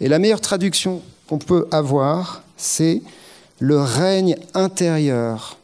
Et 0.00 0.08
la 0.08 0.18
meilleure 0.18 0.40
traduction 0.40 1.02
qu'on 1.26 1.38
peut 1.38 1.66
avoir, 1.70 2.42
c'est 2.56 3.02
le 3.58 3.80
règne 3.80 4.36
intérieur 4.54 5.58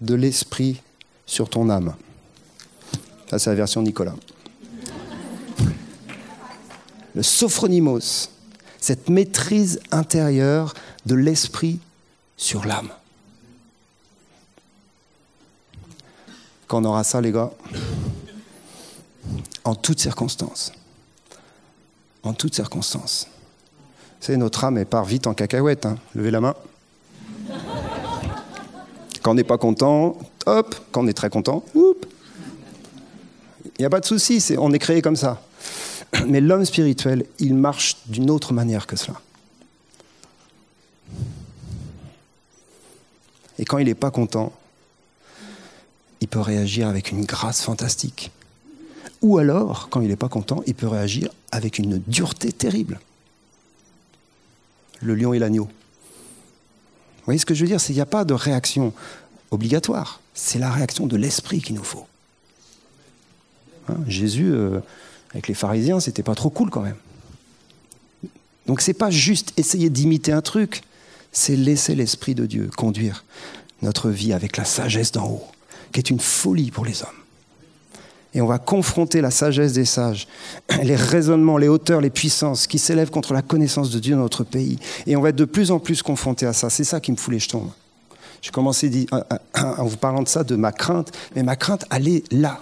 de 0.00 0.14
l'esprit 0.14 0.82
sur 1.26 1.48
ton 1.48 1.70
âme. 1.70 1.94
Ça, 3.30 3.38
c'est 3.38 3.50
la 3.50 3.56
version 3.56 3.82
Nicolas. 3.82 4.14
Le 7.14 7.22
sophronimos, 7.22 8.28
cette 8.80 9.08
maîtrise 9.08 9.80
intérieure 9.90 10.74
de 11.06 11.14
l'esprit 11.14 11.78
sur 12.36 12.66
l'âme. 12.66 12.90
Quand 16.66 16.82
on 16.82 16.84
aura 16.84 17.04
ça, 17.04 17.20
les 17.20 17.32
gars, 17.32 17.50
en 19.64 19.74
toutes 19.74 20.00
circonstances, 20.00 20.72
en 22.22 22.34
toutes 22.34 22.54
circonstances, 22.54 23.28
notre 24.30 24.64
âme, 24.64 24.84
part 24.84 25.04
vite 25.04 25.26
en 25.26 25.34
cacahuète. 25.34 25.86
Hein. 25.86 25.96
Levez 26.14 26.30
la 26.30 26.40
main. 26.40 26.54
Quand 29.22 29.32
on 29.32 29.34
n'est 29.34 29.44
pas 29.44 29.58
content, 29.58 30.16
hop. 30.46 30.74
Quand 30.90 31.04
on 31.04 31.06
est 31.06 31.12
très 31.12 31.30
content, 31.30 31.64
Il 31.74 33.80
n'y 33.80 33.84
a 33.84 33.90
pas 33.90 34.00
de 34.00 34.06
souci, 34.06 34.42
on 34.58 34.72
est 34.72 34.78
créé 34.78 35.02
comme 35.02 35.16
ça. 35.16 35.42
Mais 36.28 36.40
l'homme 36.40 36.64
spirituel, 36.64 37.26
il 37.38 37.54
marche 37.54 37.96
d'une 38.06 38.30
autre 38.30 38.52
manière 38.52 38.86
que 38.86 38.96
cela. 38.96 39.20
Et 43.58 43.64
quand 43.64 43.78
il 43.78 43.86
n'est 43.86 43.94
pas 43.94 44.10
content, 44.10 44.52
il 46.20 46.28
peut 46.28 46.40
réagir 46.40 46.88
avec 46.88 47.10
une 47.10 47.24
grâce 47.24 47.62
fantastique. 47.62 48.30
Ou 49.22 49.38
alors, 49.38 49.88
quand 49.90 50.00
il 50.00 50.08
n'est 50.08 50.16
pas 50.16 50.28
content, 50.28 50.62
il 50.66 50.74
peut 50.74 50.88
réagir 50.88 51.30
avec 51.50 51.78
une 51.78 52.02
dureté 52.06 52.52
terrible 52.52 53.00
le 55.00 55.14
lion 55.14 55.32
et 55.32 55.38
l'agneau. 55.38 55.64
Vous 55.64 57.24
voyez 57.24 57.38
ce 57.38 57.46
que 57.46 57.54
je 57.54 57.62
veux 57.62 57.68
dire? 57.68 57.80
Il 57.88 57.94
n'y 57.94 58.00
a 58.00 58.06
pas 58.06 58.24
de 58.24 58.34
réaction 58.34 58.92
obligatoire. 59.50 60.20
C'est 60.34 60.58
la 60.58 60.70
réaction 60.70 61.06
de 61.06 61.16
l'esprit 61.16 61.60
qu'il 61.60 61.74
nous 61.74 61.84
faut. 61.84 62.06
Hein, 63.88 63.96
Jésus, 64.06 64.52
euh, 64.52 64.80
avec 65.30 65.48
les 65.48 65.54
pharisiens, 65.54 66.00
c'était 66.00 66.22
pas 66.22 66.34
trop 66.34 66.50
cool 66.50 66.70
quand 66.70 66.82
même. 66.82 66.96
Donc 68.66 68.80
c'est 68.80 68.94
pas 68.94 69.10
juste 69.10 69.52
essayer 69.56 69.90
d'imiter 69.90 70.32
un 70.32 70.42
truc, 70.42 70.82
c'est 71.32 71.56
laisser 71.56 71.94
l'esprit 71.94 72.34
de 72.34 72.46
Dieu 72.46 72.70
conduire 72.76 73.24
notre 73.82 74.10
vie 74.10 74.32
avec 74.32 74.56
la 74.56 74.64
sagesse 74.64 75.12
d'en 75.12 75.28
haut, 75.28 75.46
qui 75.92 76.00
est 76.00 76.10
une 76.10 76.20
folie 76.20 76.70
pour 76.70 76.84
les 76.84 77.02
hommes 77.02 77.25
et 78.36 78.42
on 78.42 78.46
va 78.46 78.58
confronter 78.58 79.22
la 79.22 79.30
sagesse 79.30 79.72
des 79.72 79.86
sages, 79.86 80.28
les 80.82 80.94
raisonnements, 80.94 81.56
les 81.56 81.68
hauteurs, 81.68 82.02
les 82.02 82.10
puissances 82.10 82.66
qui 82.66 82.78
s'élèvent 82.78 83.10
contre 83.10 83.32
la 83.32 83.40
connaissance 83.40 83.90
de 83.90 83.98
Dieu 83.98 84.14
dans 84.14 84.20
notre 84.20 84.44
pays. 84.44 84.78
Et 85.06 85.16
on 85.16 85.22
va 85.22 85.30
être 85.30 85.36
de 85.36 85.46
plus 85.46 85.70
en 85.70 85.78
plus 85.78 86.02
confronté 86.02 86.44
à 86.44 86.52
ça. 86.52 86.68
C'est 86.68 86.84
ça 86.84 87.00
qui 87.00 87.10
me 87.12 87.16
fout 87.16 87.32
les 87.32 87.40
jetons. 87.40 87.72
J'ai 88.42 88.50
commencé 88.50 89.06
en 89.54 89.84
vous 89.84 89.96
parlant 89.96 90.22
de 90.22 90.28
ça, 90.28 90.44
de 90.44 90.54
ma 90.54 90.70
crainte, 90.70 91.12
mais 91.34 91.42
ma 91.42 91.56
crainte, 91.56 91.86
elle 91.90 92.08
est 92.08 92.30
là. 92.30 92.60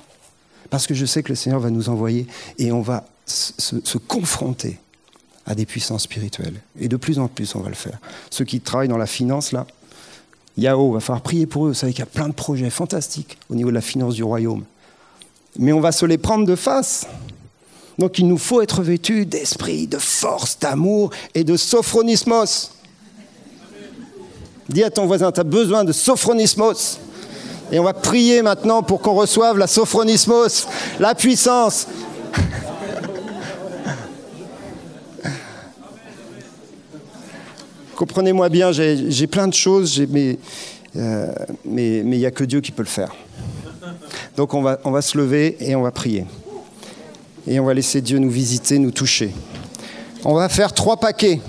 Parce 0.71 0.87
que 0.87 0.95
je 0.95 1.05
sais 1.05 1.25
que 1.25 1.31
le 1.31 1.35
Seigneur 1.35 1.59
va 1.59 1.71
nous 1.71 1.89
envoyer 1.89 2.29
et 2.57 2.71
on 2.71 2.81
va 2.81 3.05
se, 3.27 3.99
confronter 3.99 4.79
à 5.45 5.57
des 5.57 5.67
puissances 5.67 6.05
spirituelles. 6.05 6.61
Et 6.79 6.87
de 6.87 6.97
plus 6.97 7.19
en 7.19 7.27
plus, 7.27 7.53
on 7.57 7.61
va 7.61 7.69
le 7.69 7.75
faire. 7.75 7.99
Ceux 8.31 8.45
qui 8.45 8.61
travaillent 8.61 8.89
dans 8.89 8.97
la 8.97 9.07
finance, 9.07 9.51
là, 9.51 9.67
Yahoo, 10.57 10.93
va 10.93 11.01
falloir 11.01 11.23
prier 11.23 11.47
pour 11.47 11.67
eux. 11.67 11.69
Vous 11.71 11.75
savez 11.75 11.93
qu'il 11.93 11.99
y 11.99 12.03
a 12.05 12.07
plein 12.07 12.29
de 12.29 12.35
projets 12.35 12.71
fantastiques 12.71 13.39
au 13.51 13.57
niveau 13.57 13.71
de 13.71 13.75
la 13.75 13.81
finance 13.81 14.15
du 14.15 14.23
royaume 14.23 14.65
mais 15.59 15.73
on 15.73 15.81
va 15.81 15.93
se 15.93 16.07
les 16.07 16.19
prendre 16.19 16.47
de 16.47 16.57
face. 16.57 17.07
Donc 17.99 18.19
il 18.19 18.27
nous 18.27 18.39
faut 18.39 18.61
être 18.61 18.83
vêtus 18.83 19.27
d'esprit, 19.27 19.87
de 19.87 19.99
force, 19.99 20.59
d'amour 20.59 21.11
et 21.35 21.45
de 21.45 21.57
sophronismos. 21.57 22.73
Dis 24.69 24.83
à 24.83 24.91
ton 24.91 25.07
voisin, 25.07 25.31
tu 25.31 25.41
as 25.41 25.45
besoin 25.45 25.85
de 25.85 25.93
sophronismos. 25.93 26.99
Et 27.71 27.79
on 27.79 27.85
va 27.85 27.95
prier 27.95 28.43
maintenant 28.43 28.83
pour 28.83 29.01
qu'on 29.01 29.15
reçoive 29.15 29.59
la 29.59 29.67
sophronismos, 29.67 30.67
la 30.99 31.15
puissance. 31.15 31.87
Comprenez-moi 37.97 38.49
bien, 38.49 38.73
j'ai 38.73 39.27
plein 39.27 39.49
de 39.49 39.55
choses, 39.55 40.03
mais 40.11 40.39
euh, 40.97 41.33
il 41.65 42.07
n'y 42.07 42.27
a 42.27 42.31
que 42.31 42.45
Dieu 42.45 42.61
qui 42.61 42.73
peut 42.73 42.83
le 42.83 42.89
faire. 42.89 43.15
Donc 44.37 44.53
on 44.55 44.63
va, 44.63 45.03
se 45.03 45.17
lever 45.17 45.57
et 45.61 45.77
on 45.77 45.83
va 45.83 45.93
prier. 45.93 46.27
Et 47.47 47.61
on 47.61 47.65
va 47.65 47.75
laisser 47.75 48.01
Dieu 48.01 48.19
nous 48.19 48.31
visiter, 48.31 48.79
nous 48.79 48.91
toucher. 48.91 49.33
On 50.25 50.35
va 50.35 50.49
faire 50.49 50.73
trois 50.73 50.97
paquets. 50.97 51.41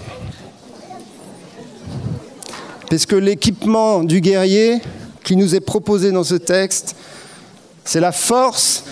Parce 2.89 3.05
que 3.05 3.15
l'équipement 3.15 4.03
du 4.03 4.21
guerrier 4.21 4.81
qui 5.23 5.35
nous 5.35 5.55
est 5.55 5.61
proposé 5.61 6.11
dans 6.11 6.23
ce 6.23 6.35
texte, 6.35 6.95
c'est 7.83 7.99
la 7.99 8.11
force, 8.11 8.83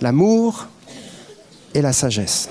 l'amour 0.00 0.68
et 1.74 1.82
la 1.82 1.92
sagesse. 1.92 2.48